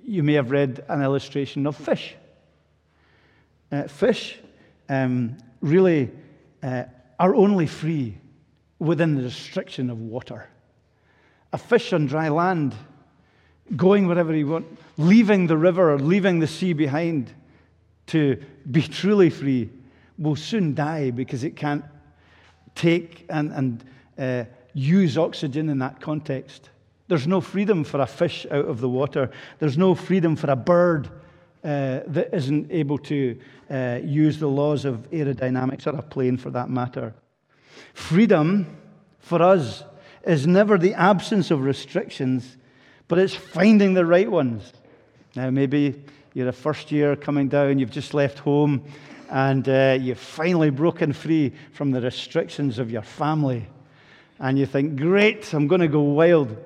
you 0.04 0.24
may 0.24 0.34
have 0.34 0.50
read 0.50 0.84
an 0.88 1.02
illustration 1.02 1.66
of 1.66 1.76
fish. 1.76 2.16
Uh, 3.74 3.88
fish 3.88 4.38
um, 4.88 5.36
really 5.60 6.08
uh, 6.62 6.84
are 7.18 7.34
only 7.34 7.66
free 7.66 8.16
within 8.78 9.16
the 9.16 9.22
restriction 9.22 9.90
of 9.90 9.98
water. 9.98 10.48
A 11.52 11.58
fish 11.58 11.92
on 11.92 12.06
dry 12.06 12.28
land, 12.28 12.72
going 13.74 14.06
wherever 14.06 14.32
he 14.32 14.44
wants, 14.44 14.80
leaving 14.96 15.48
the 15.48 15.56
river 15.56 15.92
or 15.92 15.98
leaving 15.98 16.38
the 16.38 16.46
sea 16.46 16.72
behind 16.72 17.34
to 18.06 18.40
be 18.70 18.82
truly 18.82 19.28
free, 19.28 19.70
will 20.18 20.36
soon 20.36 20.74
die 20.76 21.10
because 21.10 21.42
it 21.42 21.56
can't 21.56 21.84
take 22.76 23.26
and, 23.28 23.50
and 23.52 23.84
uh, 24.18 24.44
use 24.72 25.18
oxygen 25.18 25.68
in 25.68 25.80
that 25.80 26.00
context. 26.00 26.70
There's 27.08 27.26
no 27.26 27.40
freedom 27.40 27.82
for 27.82 28.00
a 28.00 28.06
fish 28.06 28.46
out 28.52 28.66
of 28.66 28.80
the 28.80 28.88
water. 28.88 29.32
There's 29.58 29.76
no 29.76 29.96
freedom 29.96 30.36
for 30.36 30.48
a 30.48 30.56
bird 30.56 31.10
uh, 31.64 32.00
that 32.06 32.28
isn't 32.34 32.70
able 32.70 32.98
to 32.98 33.38
uh, 33.70 33.98
use 34.04 34.38
the 34.38 34.46
laws 34.46 34.84
of 34.84 35.10
aerodynamics 35.10 35.86
or 35.86 35.96
a 35.98 36.02
plane 36.02 36.36
for 36.36 36.50
that 36.50 36.68
matter. 36.68 37.14
Freedom 37.94 38.66
for 39.18 39.40
us 39.40 39.82
is 40.26 40.46
never 40.46 40.76
the 40.76 40.92
absence 40.94 41.50
of 41.50 41.64
restrictions, 41.64 42.58
but 43.08 43.18
it's 43.18 43.34
finding 43.34 43.94
the 43.94 44.04
right 44.04 44.30
ones. 44.30 44.72
Now, 45.34 45.50
maybe 45.50 46.04
you're 46.34 46.48
a 46.48 46.52
first 46.52 46.92
year 46.92 47.16
coming 47.16 47.48
down, 47.48 47.78
you've 47.78 47.90
just 47.90 48.12
left 48.12 48.40
home, 48.40 48.84
and 49.30 49.68
uh, 49.68 49.96
you've 50.00 50.18
finally 50.18 50.70
broken 50.70 51.12
free 51.12 51.52
from 51.72 51.90
the 51.90 52.00
restrictions 52.00 52.78
of 52.78 52.90
your 52.90 53.02
family. 53.02 53.66
And 54.38 54.58
you 54.58 54.66
think, 54.66 54.96
great, 54.96 55.52
I'm 55.54 55.66
going 55.66 55.80
to 55.80 55.88
go 55.88 56.00
wild. 56.00 56.56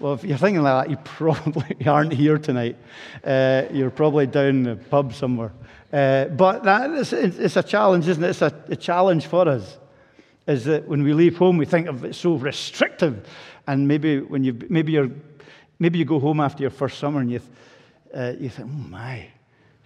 Well, 0.00 0.14
if 0.14 0.24
you're 0.24 0.38
thinking 0.38 0.62
like 0.62 0.86
that, 0.86 0.90
you 0.90 0.96
probably 1.04 1.76
aren't 1.86 2.14
here 2.14 2.38
tonight. 2.38 2.76
Uh, 3.22 3.64
you're 3.70 3.90
probably 3.90 4.26
down 4.26 4.62
the 4.62 4.76
pub 4.76 5.12
somewhere. 5.12 5.52
Uh, 5.92 6.24
but 6.26 6.64
that 6.64 6.90
is, 6.92 7.12
it's 7.12 7.56
a 7.56 7.62
challenge, 7.62 8.08
isn't 8.08 8.24
it? 8.24 8.30
It's 8.30 8.42
a, 8.42 8.64
a, 8.68 8.76
challenge 8.76 9.26
for 9.26 9.46
us. 9.46 9.76
Is 10.46 10.64
that 10.64 10.88
when 10.88 11.02
we 11.02 11.12
leave 11.12 11.36
home, 11.36 11.58
we 11.58 11.66
think 11.66 11.86
of 11.86 12.04
it 12.04 12.14
so 12.14 12.36
restrictive, 12.36 13.28
and 13.66 13.86
maybe 13.86 14.20
when 14.20 14.42
you 14.42 14.56
maybe 14.68 14.92
you're 14.92 15.10
maybe 15.78 15.98
you 15.98 16.04
go 16.04 16.18
home 16.18 16.40
after 16.40 16.62
your 16.62 16.70
first 16.70 16.98
summer 16.98 17.20
and 17.20 17.30
you 17.30 17.40
uh, 18.14 18.32
you 18.38 18.48
think, 18.48 18.68
oh 18.72 18.88
my, 18.88 19.26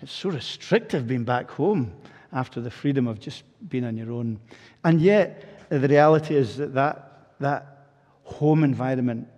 it's 0.00 0.12
so 0.12 0.28
restrictive 0.28 1.08
being 1.08 1.24
back 1.24 1.50
home 1.50 1.92
after 2.32 2.60
the 2.60 2.70
freedom 2.70 3.08
of 3.08 3.18
just 3.18 3.42
being 3.68 3.84
on 3.84 3.96
your 3.96 4.12
own. 4.12 4.38
And 4.84 5.00
yet, 5.00 5.68
the 5.70 5.88
reality 5.88 6.36
is 6.36 6.56
that 6.58 6.72
that, 6.74 7.30
that 7.40 7.86
home 8.22 8.62
environment 8.62 9.28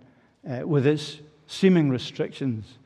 uh, 0.49 0.65
with 0.65 0.87
its 0.87 1.19
seeming 1.47 1.89
restrictions, 1.89 2.77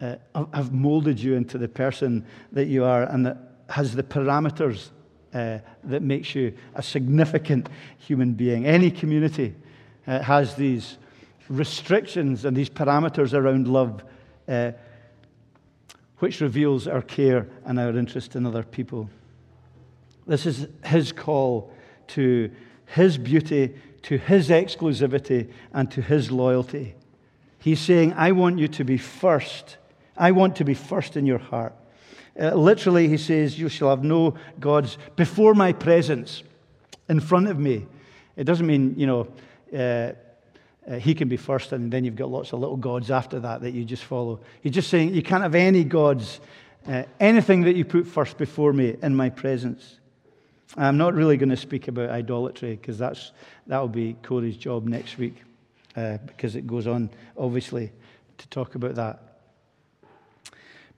uh, 0.00 0.16
have 0.52 0.72
molded 0.72 1.18
you 1.18 1.34
into 1.34 1.58
the 1.58 1.68
person 1.68 2.24
that 2.52 2.66
you 2.66 2.84
are 2.84 3.02
and 3.04 3.26
that 3.26 3.36
has 3.68 3.94
the 3.94 4.02
parameters 4.02 4.90
uh, 5.34 5.58
that 5.84 6.02
makes 6.02 6.34
you 6.34 6.54
a 6.74 6.82
significant 6.82 7.68
human 7.98 8.32
being. 8.32 8.64
Any 8.64 8.90
community 8.90 9.54
uh, 10.06 10.20
has 10.22 10.54
these 10.54 10.96
restrictions 11.48 12.44
and 12.44 12.56
these 12.56 12.70
parameters 12.70 13.34
around 13.34 13.68
love, 13.68 14.02
uh, 14.48 14.72
which 16.18 16.40
reveals 16.40 16.86
our 16.86 17.02
care 17.02 17.46
and 17.64 17.78
our 17.78 17.96
interest 17.96 18.36
in 18.36 18.46
other 18.46 18.62
people. 18.62 19.10
This 20.26 20.46
is 20.46 20.66
his 20.84 21.12
call 21.12 21.72
to 22.08 22.50
his 22.86 23.18
beauty 23.18 23.74
to 24.08 24.16
his 24.16 24.48
exclusivity 24.48 25.50
and 25.74 25.90
to 25.90 26.00
his 26.00 26.30
loyalty. 26.30 26.94
He's 27.58 27.78
saying, 27.78 28.14
I 28.14 28.32
want 28.32 28.58
you 28.58 28.66
to 28.66 28.82
be 28.82 28.96
first. 28.96 29.76
I 30.16 30.30
want 30.30 30.56
to 30.56 30.64
be 30.64 30.72
first 30.72 31.18
in 31.18 31.26
your 31.26 31.36
heart. 31.36 31.74
Uh, 32.40 32.54
literally, 32.54 33.06
he 33.06 33.18
says, 33.18 33.58
You 33.58 33.68
shall 33.68 33.90
have 33.90 34.02
no 34.02 34.34
gods 34.58 34.96
before 35.14 35.52
my 35.52 35.74
presence, 35.74 36.42
in 37.10 37.20
front 37.20 37.48
of 37.48 37.58
me. 37.58 37.86
It 38.34 38.44
doesn't 38.44 38.66
mean, 38.66 38.94
you 38.96 39.06
know, 39.06 39.28
uh, 39.74 40.12
uh, 40.90 40.98
he 40.98 41.14
can 41.14 41.28
be 41.28 41.36
first 41.36 41.72
and 41.72 41.92
then 41.92 42.02
you've 42.02 42.16
got 42.16 42.30
lots 42.30 42.54
of 42.54 42.60
little 42.60 42.78
gods 42.78 43.10
after 43.10 43.38
that 43.40 43.60
that 43.60 43.72
you 43.72 43.84
just 43.84 44.04
follow. 44.04 44.40
He's 44.62 44.72
just 44.72 44.88
saying, 44.88 45.12
You 45.12 45.22
can't 45.22 45.42
have 45.42 45.54
any 45.54 45.84
gods, 45.84 46.40
uh, 46.86 47.02
anything 47.20 47.60
that 47.64 47.76
you 47.76 47.84
put 47.84 48.06
first 48.06 48.38
before 48.38 48.72
me 48.72 48.96
in 49.02 49.14
my 49.14 49.28
presence. 49.28 49.98
I'm 50.76 50.98
not 50.98 51.14
really 51.14 51.36
going 51.36 51.48
to 51.48 51.56
speak 51.56 51.88
about 51.88 52.10
idolatry 52.10 52.76
because 52.76 52.98
that's 52.98 53.32
that 53.66 53.78
will 53.78 53.88
be 53.88 54.14
Corey's 54.22 54.56
job 54.56 54.86
next 54.86 55.18
week 55.18 55.42
uh, 55.96 56.18
because 56.26 56.56
it 56.56 56.66
goes 56.66 56.86
on, 56.86 57.10
obviously, 57.36 57.90
to 58.38 58.48
talk 58.48 58.74
about 58.74 58.94
that. 58.96 59.20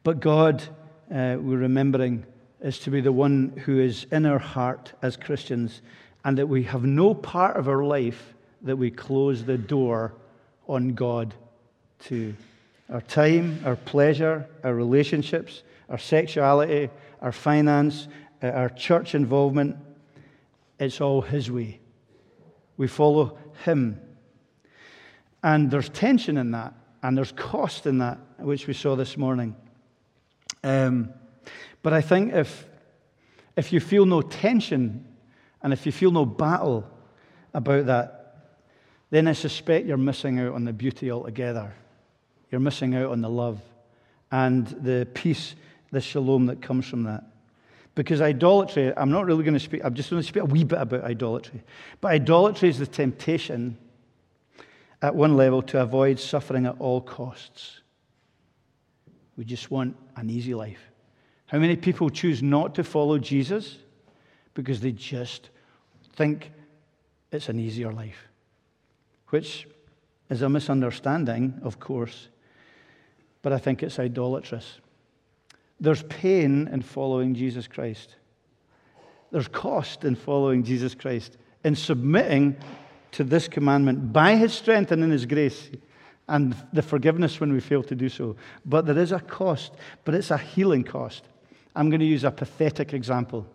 But 0.03 0.21
God, 0.21 0.63
uh, 1.11 1.37
we're 1.39 1.59
remembering, 1.59 2.25
is 2.61 2.79
to 2.81 2.91
be 2.91 3.01
the 3.01 3.13
one 3.13 3.61
who 3.65 3.81
is 3.81 4.07
in 4.11 4.27
our 4.27 4.39
heart 4.39 4.93
as 5.03 5.17
Christians, 5.17 5.83
and 6.25 6.37
that 6.39 6.49
we 6.49 6.65
have 6.65 6.85
no 6.85 7.15
part 7.15 7.57
of 7.57 7.69
our 7.69 7.85
life 7.85 8.35
that 8.63 8.77
we 8.77 8.91
close 8.91 9.45
the 9.45 9.59
door 9.59 10.15
on 10.69 10.95
God 10.95 11.35
to. 12.05 12.35
Our 12.93 13.01
time, 13.01 13.61
our 13.65 13.77
pleasure, 13.77 14.49
our 14.65 14.75
relationships, 14.75 15.63
our 15.89 15.99
sexuality, 15.99 16.91
our 17.23 17.31
finance, 17.33 18.09
our 18.43 18.69
church 18.69 19.15
involvement, 19.15 19.77
it's 20.79 21.01
all 21.01 21.23
His 21.23 21.51
way. 21.51 21.81
We 22.77 22.87
follow 22.87 23.39
Him. 23.65 24.01
And 25.43 25.71
there's 25.71 25.89
tension 25.89 26.37
in 26.37 26.51
that, 26.53 26.75
and 27.03 27.17
there's 27.17 27.33
cost 27.33 27.87
in 27.87 27.99
that, 27.99 28.19
which 28.39 28.67
we 28.67 28.75
saw 28.75 28.97
this 28.97 29.17
morning. 29.17 29.57
Um, 30.63 31.13
but 31.83 31.93
I 31.93 32.01
think 32.01 32.35
if, 32.35 32.67
if 33.57 33.73
you 33.73 33.81
feel 33.81 34.05
no 34.07 34.21
tension 34.21 35.07
and 35.63 35.73
if 35.73 35.87
you 35.87 35.93
feel 35.93 36.11
no 36.11 36.27
battle 36.27 36.87
about 37.55 37.87
that, 37.87 38.21
then 39.11 39.27
I 39.27 39.33
suspect 39.33 39.87
you're 39.87 39.97
missing 39.97 40.39
out 40.39 40.55
on 40.55 40.65
the 40.65 40.73
beauty 40.73 41.11
altogether. 41.11 41.75
You're 42.51 42.61
missing 42.61 42.95
out 42.95 43.11
on 43.11 43.21
the 43.21 43.29
love 43.29 43.61
and 44.31 44.67
the 44.67 45.07
peace, 45.15 45.55
the 45.91 46.01
shalom 46.01 46.47
that 46.47 46.63
comes 46.63 46.87
from 46.87 47.05
that. 47.05 47.25
Because 48.01 48.23
idolatry, 48.23 48.95
I'm 48.97 49.11
not 49.11 49.27
really 49.27 49.45
going 49.45 49.53
to 49.53 49.61
speak, 49.61 49.83
I'm 49.85 49.93
just 49.93 50.09
going 50.09 50.23
to 50.23 50.27
speak 50.27 50.43
a 50.43 50.47
wee 50.47 50.65
bit 50.65 50.81
about 50.81 51.05
idolatry. 51.05 51.63
But 52.01 52.13
idolatry 52.13 52.71
is 52.71 52.79
the 52.79 52.87
temptation 52.87 53.77
at 55.03 55.15
one 55.15 55.37
level 55.37 55.61
to 55.61 55.83
avoid 55.83 56.19
suffering 56.19 56.65
at 56.65 56.77
all 56.79 57.03
costs. 57.03 57.83
We 59.37 59.45
just 59.45 59.71
want 59.71 59.99
an 60.17 60.31
easy 60.31 60.55
life. 60.55 60.81
How 61.45 61.59
many 61.59 61.77
people 61.77 62.09
choose 62.09 62.43
not 62.43 62.75
to 62.77 62.85
follow 62.85 63.19
Jesus 63.19 63.77
because 64.55 64.81
they 64.81 64.93
just 64.93 65.51
think 66.15 66.53
it's 67.31 67.51
an 67.51 67.61
easier 67.61 67.93
life? 67.93 68.29
Which 69.29 69.69
is 70.31 70.41
a 70.41 70.49
misunderstanding, 70.49 71.61
of 71.63 71.79
course, 71.79 72.29
but 73.43 73.53
I 73.53 73.59
think 73.59 73.83
it's 73.83 73.99
idolatrous. 73.99 74.81
There's 75.81 76.03
pain 76.05 76.69
in 76.69 76.83
following 76.83 77.35
Jesus 77.35 77.67
Christ. 77.67 78.17
There's 79.31 79.49
cost 79.49 80.05
in 80.05 80.15
following 80.15 80.63
Jesus 80.63 80.95
Christ, 80.95 81.39
in 81.65 81.75
submitting 81.75 82.57
to 83.13 83.25
this 83.25 83.49
commandment 83.49 84.13
by 84.13 84.37
his 84.37 84.53
strength 84.53 84.93
and 84.93 85.03
in 85.03 85.11
his 85.11 85.25
grace, 85.25 85.71
and 86.29 86.55
the 86.73 86.83
forgiveness 86.83 87.41
when 87.41 87.53
we 87.53 87.61
fail 87.61 87.83
to 87.85 87.95
do 87.95 88.09
so. 88.09 88.37
But 88.65 88.87
there 88.87 88.99
is 88.99 89.13
a 89.13 89.21
cost, 89.21 89.73
but 90.05 90.15
it's 90.15 90.31
a 90.31 90.39
healing 90.39 90.85
cost. 90.85 91.25
I'm 91.75 91.91
going 91.91 92.01
to 92.01 92.07
use 92.07 92.25
a 92.25 92.31
pathetic 92.31 92.93
example. 92.93 93.47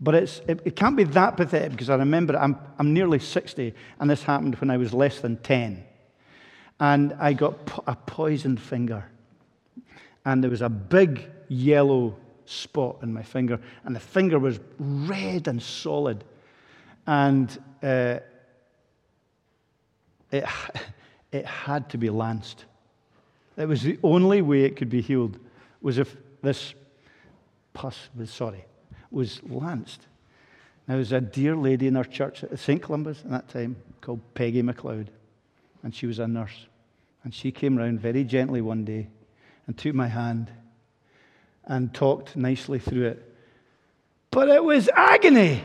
But 0.00 0.14
it's, 0.14 0.40
it, 0.46 0.60
it 0.64 0.76
can't 0.76 0.96
be 0.96 1.04
that 1.04 1.36
pathetic 1.36 1.72
because 1.72 1.90
I 1.90 1.96
remember 1.96 2.36
I'm, 2.36 2.56
I'm 2.78 2.92
nearly 2.92 3.18
60, 3.18 3.74
and 3.98 4.08
this 4.08 4.22
happened 4.22 4.54
when 4.56 4.70
I 4.70 4.76
was 4.76 4.92
less 4.94 5.20
than 5.20 5.38
10. 5.38 5.84
And 6.78 7.14
I 7.18 7.32
got 7.32 7.64
po- 7.66 7.84
a 7.86 7.96
poisoned 7.96 8.60
finger 8.60 9.04
and 10.26 10.42
there 10.42 10.50
was 10.50 10.60
a 10.60 10.68
big 10.68 11.30
yellow 11.48 12.14
spot 12.46 12.98
in 13.02 13.12
my 13.12 13.22
finger, 13.22 13.60
and 13.84 13.94
the 13.94 14.00
finger 14.00 14.38
was 14.38 14.58
red 14.78 15.46
and 15.46 15.62
solid. 15.62 16.24
And 17.06 17.56
uh, 17.80 18.18
it, 20.32 20.44
it 21.32 21.46
had 21.46 21.88
to 21.90 21.98
be 21.98 22.10
lanced. 22.10 22.64
It 23.56 23.68
was 23.68 23.82
the 23.82 23.98
only 24.02 24.42
way 24.42 24.64
it 24.64 24.76
could 24.76 24.90
be 24.90 25.00
healed, 25.00 25.38
was 25.80 25.96
if 25.96 26.16
this 26.42 26.74
pus, 27.72 28.08
was, 28.16 28.30
sorry, 28.30 28.64
was 29.12 29.40
lanced. 29.44 30.08
Now, 30.88 30.94
there 30.94 30.98
was 30.98 31.12
a 31.12 31.20
dear 31.20 31.54
lady 31.56 31.86
in 31.86 31.96
our 31.96 32.04
church 32.04 32.42
at 32.42 32.58
St. 32.58 32.82
Columba's 32.82 33.20
at 33.24 33.30
that 33.30 33.48
time 33.48 33.76
called 34.00 34.20
Peggy 34.34 34.62
McLeod, 34.62 35.06
and 35.84 35.94
she 35.94 36.06
was 36.06 36.18
a 36.18 36.26
nurse. 36.26 36.66
And 37.22 37.32
she 37.32 37.52
came 37.52 37.76
round 37.76 38.00
very 38.00 38.24
gently 38.24 38.60
one 38.60 38.84
day 38.84 39.08
and 39.66 39.76
took 39.76 39.94
my 39.94 40.08
hand 40.08 40.50
and 41.64 41.92
talked 41.92 42.36
nicely 42.36 42.78
through 42.78 43.06
it. 43.06 43.34
But 44.30 44.48
it 44.48 44.62
was 44.62 44.88
agony. 44.94 45.64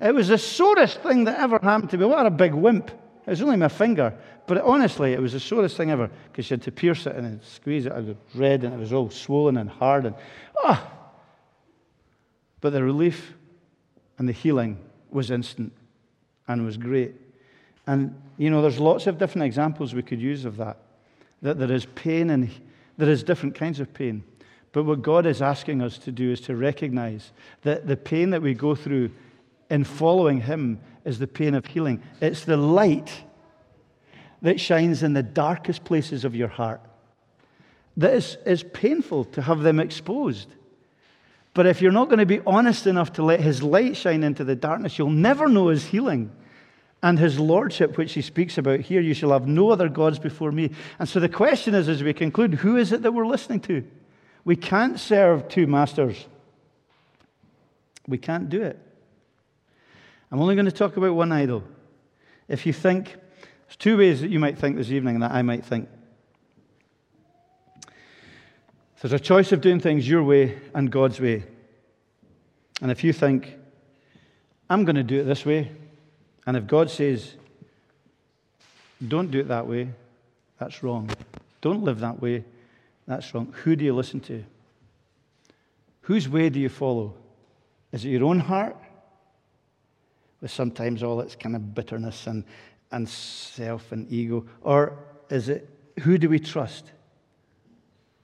It 0.00 0.14
was 0.14 0.28
the 0.28 0.38
sorest 0.38 1.00
thing 1.00 1.24
that 1.24 1.38
ever 1.38 1.58
happened 1.62 1.90
to 1.90 1.98
me. 1.98 2.06
What 2.06 2.26
a 2.26 2.30
big 2.30 2.54
wimp. 2.54 2.90
It 2.90 3.30
was 3.30 3.42
only 3.42 3.56
my 3.56 3.68
finger. 3.68 4.14
But 4.46 4.62
honestly, 4.62 5.12
it 5.12 5.20
was 5.20 5.32
the 5.32 5.40
sorest 5.40 5.76
thing 5.76 5.90
ever 5.90 6.10
because 6.30 6.46
she 6.46 6.54
had 6.54 6.62
to 6.62 6.72
pierce 6.72 7.06
it 7.06 7.16
and 7.16 7.42
squeeze 7.42 7.86
it. 7.86 7.92
It 7.92 8.04
was 8.06 8.16
red 8.34 8.62
and 8.64 8.72
it 8.72 8.78
was 8.78 8.92
all 8.92 9.10
swollen 9.10 9.56
and 9.56 9.68
hard. 9.68 10.06
And, 10.06 10.14
ah! 10.62 10.92
But 12.60 12.70
the 12.70 12.82
relief 12.82 13.34
and 14.18 14.28
the 14.28 14.32
healing 14.32 14.78
was 15.10 15.30
instant 15.30 15.72
and 16.48 16.64
was 16.64 16.76
great. 16.76 17.14
And, 17.86 18.20
you 18.38 18.50
know, 18.50 18.62
there's 18.62 18.78
lots 18.78 19.06
of 19.06 19.18
different 19.18 19.44
examples 19.44 19.94
we 19.94 20.02
could 20.02 20.20
use 20.20 20.44
of 20.44 20.56
that. 20.58 20.78
That 21.42 21.58
there 21.58 21.72
is 21.72 21.86
pain 21.94 22.30
and 22.30 22.50
there 22.96 23.10
is 23.10 23.22
different 23.22 23.54
kinds 23.54 23.80
of 23.80 23.92
pain. 23.92 24.24
But 24.72 24.84
what 24.84 25.02
God 25.02 25.26
is 25.26 25.40
asking 25.40 25.82
us 25.82 25.98
to 25.98 26.12
do 26.12 26.32
is 26.32 26.40
to 26.42 26.56
recognize 26.56 27.32
that 27.62 27.86
the 27.86 27.96
pain 27.96 28.30
that 28.30 28.42
we 28.42 28.54
go 28.54 28.74
through 28.74 29.10
in 29.70 29.84
following 29.84 30.42
Him 30.42 30.80
is 31.04 31.18
the 31.18 31.26
pain 31.26 31.54
of 31.54 31.66
healing. 31.66 32.02
It's 32.20 32.44
the 32.44 32.56
light 32.56 33.24
that 34.42 34.60
shines 34.60 35.02
in 35.02 35.14
the 35.14 35.22
darkest 35.22 35.84
places 35.84 36.24
of 36.24 36.34
your 36.34 36.48
heart. 36.48 36.80
That 37.96 38.14
is, 38.14 38.36
is 38.44 38.62
painful 38.62 39.24
to 39.24 39.42
have 39.42 39.60
them 39.60 39.80
exposed. 39.80 40.48
But 41.54 41.66
if 41.66 41.80
you're 41.80 41.92
not 41.92 42.10
going 42.10 42.18
to 42.18 42.26
be 42.26 42.42
honest 42.46 42.86
enough 42.86 43.14
to 43.14 43.22
let 43.22 43.40
His 43.40 43.62
light 43.62 43.96
shine 43.96 44.22
into 44.22 44.44
the 44.44 44.54
darkness, 44.56 44.98
you'll 44.98 45.08
never 45.08 45.48
know 45.48 45.68
His 45.68 45.86
healing 45.86 46.30
and 47.02 47.18
His 47.18 47.38
lordship, 47.38 47.96
which 47.98 48.14
He 48.14 48.22
speaks 48.22 48.58
about 48.58 48.80
here. 48.80 49.00
You 49.00 49.14
shall 49.14 49.32
have 49.32 49.46
no 49.46 49.70
other 49.70 49.88
gods 49.88 50.18
before 50.18 50.52
me. 50.52 50.70
And 50.98 51.08
so 51.08 51.20
the 51.20 51.28
question 51.28 51.74
is, 51.74 51.88
as 51.88 52.02
we 52.02 52.12
conclude, 52.12 52.54
who 52.54 52.76
is 52.76 52.92
it 52.92 53.02
that 53.02 53.12
we're 53.12 53.26
listening 53.26 53.60
to? 53.60 53.84
We 54.44 54.56
can't 54.56 54.98
serve 54.98 55.48
two 55.48 55.66
masters. 55.66 56.26
We 58.06 58.18
can't 58.18 58.48
do 58.48 58.62
it. 58.62 58.78
I'm 60.30 60.40
only 60.40 60.54
going 60.54 60.66
to 60.66 60.72
talk 60.72 60.96
about 60.96 61.14
one 61.14 61.32
idol. 61.32 61.62
If 62.48 62.66
you 62.66 62.72
think, 62.72 63.06
there's 63.06 63.76
two 63.76 63.98
ways 63.98 64.20
that 64.20 64.30
you 64.30 64.38
might 64.38 64.58
think 64.58 64.76
this 64.76 64.90
evening 64.90 65.20
that 65.20 65.32
I 65.32 65.42
might 65.42 65.64
think. 65.64 65.88
There's 69.00 69.12
a 69.12 69.20
choice 69.20 69.52
of 69.52 69.60
doing 69.60 69.78
things 69.78 70.08
your 70.08 70.24
way 70.24 70.58
and 70.74 70.90
God's 70.90 71.20
way. 71.20 71.44
And 72.82 72.90
if 72.90 73.04
you 73.04 73.12
think, 73.12 73.54
I'm 74.68 74.84
going 74.84 74.96
to 74.96 75.04
do 75.04 75.20
it 75.20 75.24
this 75.24 75.46
way, 75.46 75.70
and 76.46 76.56
if 76.56 76.66
God 76.66 76.90
says, 76.90 77.34
don't 79.06 79.30
do 79.30 79.40
it 79.40 79.48
that 79.48 79.66
way, 79.66 79.88
that's 80.58 80.82
wrong. 80.82 81.10
Don't 81.60 81.82
live 81.82 82.00
that 82.00 82.22
way, 82.22 82.44
that's 83.06 83.34
wrong. 83.34 83.52
Who 83.64 83.76
do 83.76 83.84
you 83.84 83.94
listen 83.94 84.20
to? 84.20 84.44
Whose 86.02 86.28
way 86.28 86.48
do 86.48 86.60
you 86.60 86.68
follow? 86.68 87.14
Is 87.92 88.04
it 88.04 88.10
your 88.10 88.24
own 88.24 88.40
heart? 88.40 88.76
With 90.40 90.50
sometimes 90.50 91.02
all 91.02 91.20
its 91.20 91.34
kind 91.34 91.56
of 91.56 91.74
bitterness 91.74 92.26
and, 92.26 92.44
and 92.92 93.08
self 93.08 93.90
and 93.90 94.10
ego? 94.12 94.46
Or 94.62 94.98
is 95.28 95.48
it 95.48 95.68
who 96.00 96.18
do 96.18 96.28
we 96.28 96.38
trust? 96.38 96.92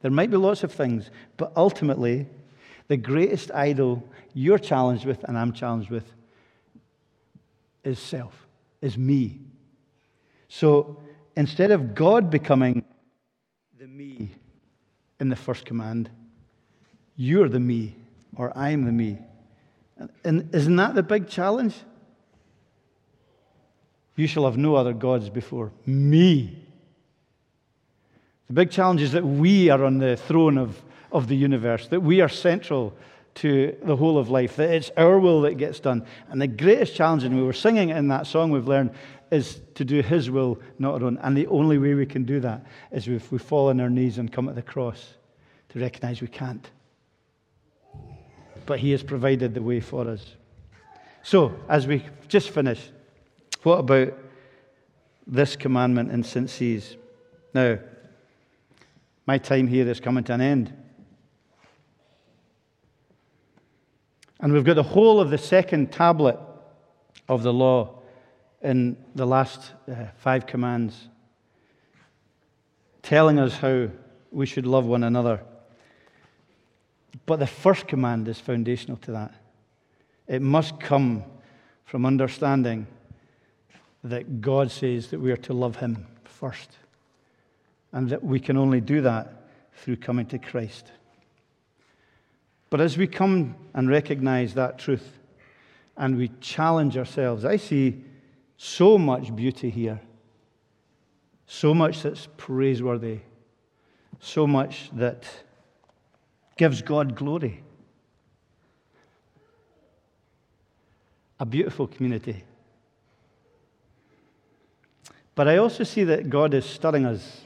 There 0.03 0.11
might 0.11 0.31
be 0.31 0.37
lots 0.37 0.63
of 0.63 0.73
things, 0.73 1.11
but 1.37 1.53
ultimately, 1.57 2.27
the 2.89 2.97
greatest 2.97 3.51
idol 3.53 4.07
you're 4.35 4.59
challenged 4.59 5.07
with 5.07 5.25
and 5.25 5.39
I'm 5.39 5.53
challenged 5.53 5.91
with 5.91 6.05
is 7.85 7.99
self, 7.99 8.47
is 8.81 8.97
me. 8.97 9.41
So 10.49 11.01
instead 11.37 11.71
of 11.71 11.95
God 11.95 12.31
becoming 12.31 12.85
the 13.79 13.87
me 13.87 14.31
in 15.21 15.29
the 15.29 15.37
first 15.37 15.65
command, 15.65 16.11
you're 17.17 17.49
the 17.49 17.61
me, 17.61 17.97
or 18.37 18.57
I'm 18.57 18.85
the 18.85 18.93
me. 18.93 19.19
And 20.25 20.55
isn't 20.55 20.77
that 20.77 20.95
the 20.95 21.03
big 21.03 21.29
challenge? 21.29 21.75
You 24.17 24.27
shall 24.27 24.45
have 24.45 24.57
no 24.57 24.75
other 24.75 24.93
gods 24.93 25.31
before 25.31 25.73
me. 25.87 26.59
The 28.49 28.53
big 28.53 28.71
challenge 28.71 29.01
is 29.01 29.13
that 29.13 29.25
we 29.25 29.71
are 29.71 29.85
on 29.85 29.99
the 29.99 30.17
throne 30.17 30.59
of, 30.59 30.83
of 31.11 31.29
the 31.29 31.37
universe, 31.37 31.89
that 31.89 32.01
we 32.01 32.21
are 32.21 32.29
central 32.29 32.95
to 33.35 33.77
the 33.83 33.97
whole 33.97 34.19
of 34.19 34.29
life, 34.29 34.57
that 34.57 34.71
it's 34.71 34.91
our 34.97 35.19
will 35.19 35.43
that 35.43 35.55
gets 35.55 35.81
done. 35.81 36.05
And 36.29 36.41
the 36.41 36.47
greatest 36.47 36.95
challenge, 36.95 37.25
and 37.25 37.37
we 37.37 37.43
were 37.43 37.53
singing 37.53 37.89
in 37.91 38.09
that 38.09 38.27
song 38.27 38.51
we've 38.51 38.69
learned, 38.69 38.93
is 39.31 39.61
to 39.75 39.85
do 39.85 40.03
His 40.03 40.31
will, 40.31 40.61
not 40.79 41.01
our 41.01 41.07
own. 41.07 41.19
And 41.23 41.37
the 41.37 41.47
only 41.47 41.79
way 41.79 41.95
we 41.95 42.05
can 42.05 42.25
do 42.25 42.41
that 42.41 42.67
is 42.91 43.09
if 43.09 43.33
we 43.33 43.39
fall 43.39 43.71
on 43.71 43.81
our 43.81 43.89
knees 43.89 44.19
and 44.19 44.31
come 44.31 44.49
at 44.49 44.55
the 44.55 44.63
cross 44.63 45.15
to 45.71 45.81
recognize 45.81 46.21
we 46.21 46.29
can't. 46.29 46.71
But 48.67 48.79
He 48.79 48.91
has 48.91 49.03
provided 49.03 49.55
the 49.55 49.63
way 49.63 49.81
for 49.81 50.07
us. 50.07 50.37
So, 51.23 51.55
as 51.69 51.87
we 51.87 52.05
just 52.29 52.51
finish, 52.51 52.91
what 53.63 53.79
about 53.79 54.13
this 55.27 55.57
commandment 55.57 56.11
in 56.11 56.23
St. 56.23 56.51
C's? 56.51 56.97
Now, 57.55 57.79
my 59.27 59.39
time 59.39 59.69
here 59.69 59.89
is 59.89 60.01
coming 60.01 60.25
to 60.25 60.35
an 60.35 60.41
end. 60.41 60.82
And 64.43 64.53
we've 64.53 64.65
got 64.65 64.75
the 64.75 64.83
whole 64.83 65.21
of 65.21 65.31
the 65.31 65.39
second 65.39 65.93
tablet 65.93 66.37
of 67.29 67.45
the 67.45 67.53
law 67.53 68.01
in 68.61 68.97
the 69.15 69.25
last 69.25 69.73
uh, 69.89 70.07
five 70.17 70.47
commands, 70.47 71.09
telling 73.03 73.39
us 73.39 73.57
how 73.57 73.89
we 74.33 74.47
should 74.47 74.67
love 74.67 74.85
one 74.85 75.05
another. 75.05 75.41
But 77.25 77.39
the 77.39 77.47
first 77.47 77.87
command 77.87 78.27
is 78.27 78.41
foundational 78.41 78.97
to 78.99 79.13
that. 79.13 79.33
It 80.27 80.43
must 80.43 80.81
come 80.81 81.23
from 81.85 82.05
understanding 82.05 82.89
that 84.03 84.41
God 84.41 84.73
says 84.73 85.09
that 85.09 85.21
we 85.21 85.31
are 85.31 85.37
to 85.37 85.53
love 85.53 85.77
Him 85.77 86.07
first 86.25 86.79
and 87.93 88.09
that 88.11 88.25
we 88.25 88.41
can 88.41 88.57
only 88.57 88.81
do 88.81 89.03
that 89.03 89.51
through 89.75 89.97
coming 89.97 90.27
to 90.27 90.39
Christ. 90.39 90.91
But 92.73 92.81
as 92.81 92.97
we 92.97 93.07
come 93.07 93.55
and 93.75 93.87
recognize 93.91 94.55
that 94.55 94.79
truth 94.79 95.19
and 95.95 96.17
we 96.17 96.31
challenge 96.41 96.97
ourselves, 96.97 97.45
I 97.45 97.59
see 97.59 98.03
so 98.57 98.97
much 98.97 99.37
beauty 99.37 99.69
here, 99.69 100.01
so 101.45 101.75
much 101.75 102.01
that's 102.03 102.29
praiseworthy, 102.39 103.19
so 104.21 104.47
much 104.47 104.89
that 104.95 105.27
gives 106.57 106.81
God 106.81 107.15
glory. 107.15 107.63
A 111.41 111.45
beautiful 111.45 111.87
community. 111.87 112.43
But 115.35 115.47
I 115.47 115.59
also 115.59 115.85
see 115.85 116.05
that 116.05 116.31
God 116.31 116.55
is 116.55 116.65
stirring 116.65 117.05
us 117.05 117.43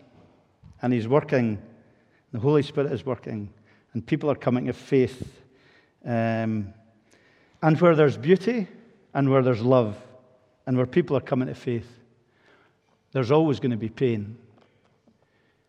and 0.83 0.93
He's 0.93 1.09
working, 1.09 1.61
the 2.31 2.39
Holy 2.39 2.63
Spirit 2.63 2.93
is 2.93 3.05
working, 3.05 3.53
and 3.97 4.05
people 4.05 4.31
are 4.31 4.35
coming 4.35 4.67
to 4.67 4.75
faith. 4.75 5.41
Um, 6.05 6.75
and 7.63 7.81
where 7.81 7.95
there's 7.95 8.19
beauty 8.19 8.69
and 9.15 9.31
where 9.31 9.43
there's 9.43 9.63
love 9.63 9.97
and 10.67 10.77
where 10.77 10.85
people 10.85 11.17
are 11.17 11.23
coming 11.23 11.49
to 11.49 11.55
faith, 11.55 11.89
there's 13.13 13.31
always 13.31 13.59
going 13.59 13.71
to 13.71 13.79
be 13.79 13.89
pain 13.89 14.37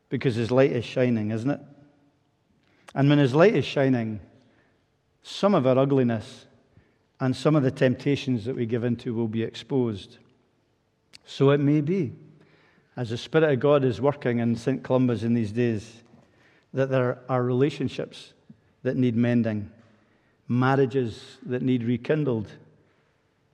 because 0.10 0.36
His 0.36 0.52
light 0.52 0.74
is 0.74 0.84
shining, 0.84 1.32
isn't 1.32 1.50
it? 1.50 1.62
And 2.94 3.08
when 3.08 3.18
His 3.18 3.34
light 3.34 3.56
is 3.56 3.64
shining, 3.64 4.20
some 5.24 5.56
of 5.56 5.66
our 5.66 5.78
ugliness 5.78 6.48
and 7.22 7.34
some 7.34 7.56
of 7.56 7.64
the 7.64 7.72
temptations 7.72 8.44
that 8.44 8.58
we 8.58 8.66
give 8.66 8.84
into 8.84 9.14
will 9.14 9.30
be 9.30 9.44
exposed. 9.44 10.18
So 11.24 11.52
it 11.52 11.62
may 11.62 11.80
be 11.80 12.12
as 12.98 13.12
the 13.12 13.18
Spirit 13.18 13.54
of 13.54 13.60
God 13.62 13.86
is 13.86 14.02
working 14.02 14.40
in 14.40 14.58
St. 14.58 14.84
Columba's 14.84 15.24
in 15.24 15.34
these 15.34 15.54
days, 15.54 16.04
that 16.74 16.90
there 16.90 17.20
are 17.30 17.44
relationships 17.44 18.34
that 18.84 18.96
need 18.96 19.16
mending, 19.16 19.72
marriages 20.48 21.38
that 21.46 21.62
need 21.62 21.84
rekindled, 21.84 22.52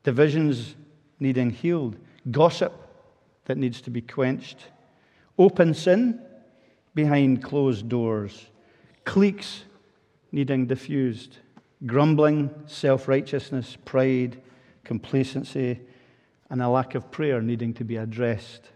divisions 0.03 0.75
needing 1.19 1.49
healed, 1.49 1.95
gossip 2.31 2.73
that 3.45 3.57
needs 3.57 3.81
to 3.81 3.89
be 3.89 4.01
quenched, 4.01 4.57
open 5.37 5.73
sin 5.73 6.21
behind 6.93 7.43
closed 7.43 7.89
doors, 7.89 8.47
cliques 9.05 9.63
needing 10.31 10.67
diffused, 10.67 11.37
grumbling, 11.85 12.49
self 12.65 13.07
righteousness, 13.07 13.77
pride, 13.85 14.41
complacency, 14.83 15.79
and 16.49 16.61
a 16.61 16.69
lack 16.69 16.95
of 16.95 17.09
prayer 17.11 17.41
needing 17.41 17.73
to 17.73 17.83
be 17.83 17.97
addressed. 17.97 18.69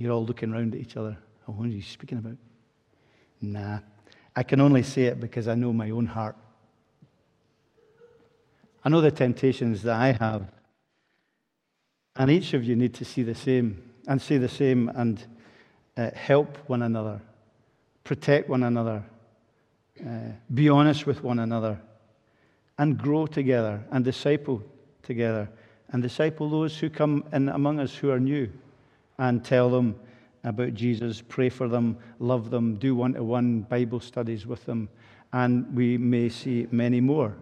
You're 0.00 0.12
all 0.12 0.24
looking 0.24 0.50
around 0.50 0.74
at 0.74 0.80
each 0.80 0.96
other. 0.96 1.14
Oh, 1.46 1.52
what 1.52 1.66
are 1.66 1.68
you 1.68 1.82
speaking 1.82 2.16
about? 2.16 2.38
Nah. 3.42 3.80
I 4.34 4.42
can 4.42 4.58
only 4.58 4.82
say 4.82 5.02
it 5.02 5.20
because 5.20 5.46
I 5.46 5.54
know 5.54 5.74
my 5.74 5.90
own 5.90 6.06
heart. 6.06 6.36
I 8.82 8.88
know 8.88 9.02
the 9.02 9.10
temptations 9.10 9.82
that 9.82 9.96
I 9.96 10.12
have. 10.12 10.50
And 12.16 12.30
each 12.30 12.54
of 12.54 12.64
you 12.64 12.76
need 12.76 12.94
to 12.94 13.04
see 13.04 13.22
the 13.22 13.34
same 13.34 13.92
and 14.08 14.22
say 14.22 14.38
the 14.38 14.48
same 14.48 14.88
and 14.88 15.22
uh, 15.98 16.12
help 16.14 16.56
one 16.66 16.80
another, 16.80 17.20
protect 18.02 18.48
one 18.48 18.62
another, 18.62 19.04
uh, 20.02 20.30
be 20.54 20.70
honest 20.70 21.04
with 21.04 21.22
one 21.22 21.40
another, 21.40 21.78
and 22.78 22.96
grow 22.96 23.26
together 23.26 23.84
and 23.90 24.02
disciple 24.02 24.62
together 25.02 25.46
and 25.90 26.02
disciple 26.02 26.48
those 26.48 26.78
who 26.78 26.88
come 26.88 27.22
in 27.34 27.50
among 27.50 27.78
us 27.78 27.94
who 27.94 28.10
are 28.10 28.18
new 28.18 28.50
and 29.20 29.44
tell 29.44 29.68
them 29.68 29.94
about 30.44 30.72
Jesus, 30.72 31.22
pray 31.28 31.50
for 31.50 31.68
them, 31.68 31.98
love 32.18 32.48
them, 32.50 32.76
do 32.76 32.94
one 32.94 33.12
to 33.12 33.22
one 33.22 33.60
Bible 33.60 34.00
studies 34.00 34.46
with 34.46 34.64
them, 34.64 34.88
and 35.34 35.76
we 35.76 35.98
may 35.98 36.30
see 36.30 36.66
many 36.70 37.02
more 37.02 37.36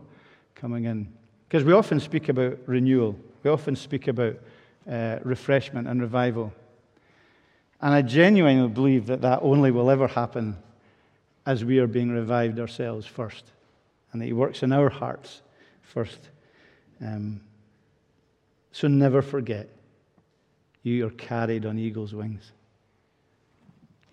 coming 0.57 0.87
in. 0.87 1.07
Because 1.49 1.63
we 1.63 1.73
often 1.73 2.01
speak 2.01 2.29
about 2.29 2.59
renewal, 2.67 3.17
we 3.45 3.51
often 3.51 3.77
speak 3.77 4.09
about 4.09 4.35
uh, 4.91 5.21
refreshment 5.23 5.87
and 5.87 6.01
revival. 6.01 6.53
And 7.81 7.95
I 7.95 8.03
genuinely 8.03 8.69
believe 8.69 9.07
that 9.07 9.21
that 9.21 9.39
only 9.41 9.71
will 9.71 9.89
ever 9.89 10.09
happen 10.09 10.57
as 11.47 11.65
we 11.65 11.79
are 11.79 11.87
being 11.87 12.11
revived 12.11 12.59
ourselves 12.59 13.07
first, 13.07 13.45
and 14.13 14.21
that 14.21 14.27
He 14.27 14.33
works 14.33 14.65
in 14.65 14.73
our 14.73 14.91
hearts 14.91 15.43
first. 15.83 16.19
Um, 17.01 17.41
so 18.73 18.89
never 18.89 19.23
forget, 19.23 19.69
you 20.83 21.07
are 21.07 21.11
carried 21.11 21.67
on 21.67 21.79
eagle's 21.79 22.15
wings. 22.15 22.53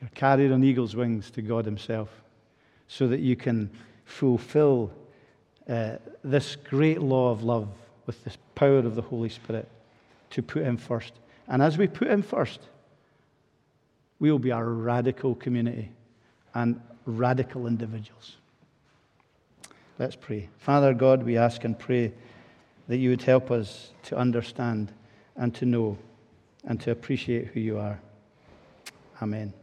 You're 0.01 0.09
carried 0.13 0.51
on 0.51 0.63
eagle's 0.63 0.95
wings 0.95 1.31
to 1.31 1.41
God 1.41 1.65
Himself 1.65 2.09
so 2.87 3.07
that 3.07 3.19
you 3.19 3.35
can 3.35 3.69
fulfill 4.05 4.91
uh, 5.67 5.97
this 6.23 6.55
great 6.55 7.01
law 7.01 7.31
of 7.31 7.43
love 7.43 7.69
with 8.05 8.23
the 8.23 8.31
power 8.53 8.77
of 8.77 8.95
the 8.95 9.01
Holy 9.01 9.29
Spirit 9.29 9.67
to 10.31 10.41
put 10.41 10.63
Him 10.63 10.77
first. 10.77 11.13
And 11.47 11.61
as 11.61 11.77
we 11.77 11.87
put 11.87 12.07
Him 12.07 12.21
first, 12.21 12.59
we 14.19 14.31
will 14.31 14.39
be 14.39 14.51
a 14.51 14.63
radical 14.63 15.35
community 15.35 15.91
and 16.53 16.79
radical 17.05 17.67
individuals. 17.67 18.37
Let's 19.97 20.15
pray. 20.15 20.49
Father 20.57 20.93
God, 20.93 21.23
we 21.23 21.37
ask 21.37 21.63
and 21.63 21.77
pray 21.77 22.13
that 22.87 22.97
you 22.97 23.09
would 23.09 23.21
help 23.21 23.49
us 23.49 23.91
to 24.03 24.17
understand 24.17 24.91
and 25.35 25.53
to 25.55 25.65
know 25.65 25.97
and 26.67 26.79
to 26.81 26.91
appreciate 26.91 27.47
who 27.47 27.59
you 27.59 27.77
are. 27.77 27.99
Amen. 29.21 29.53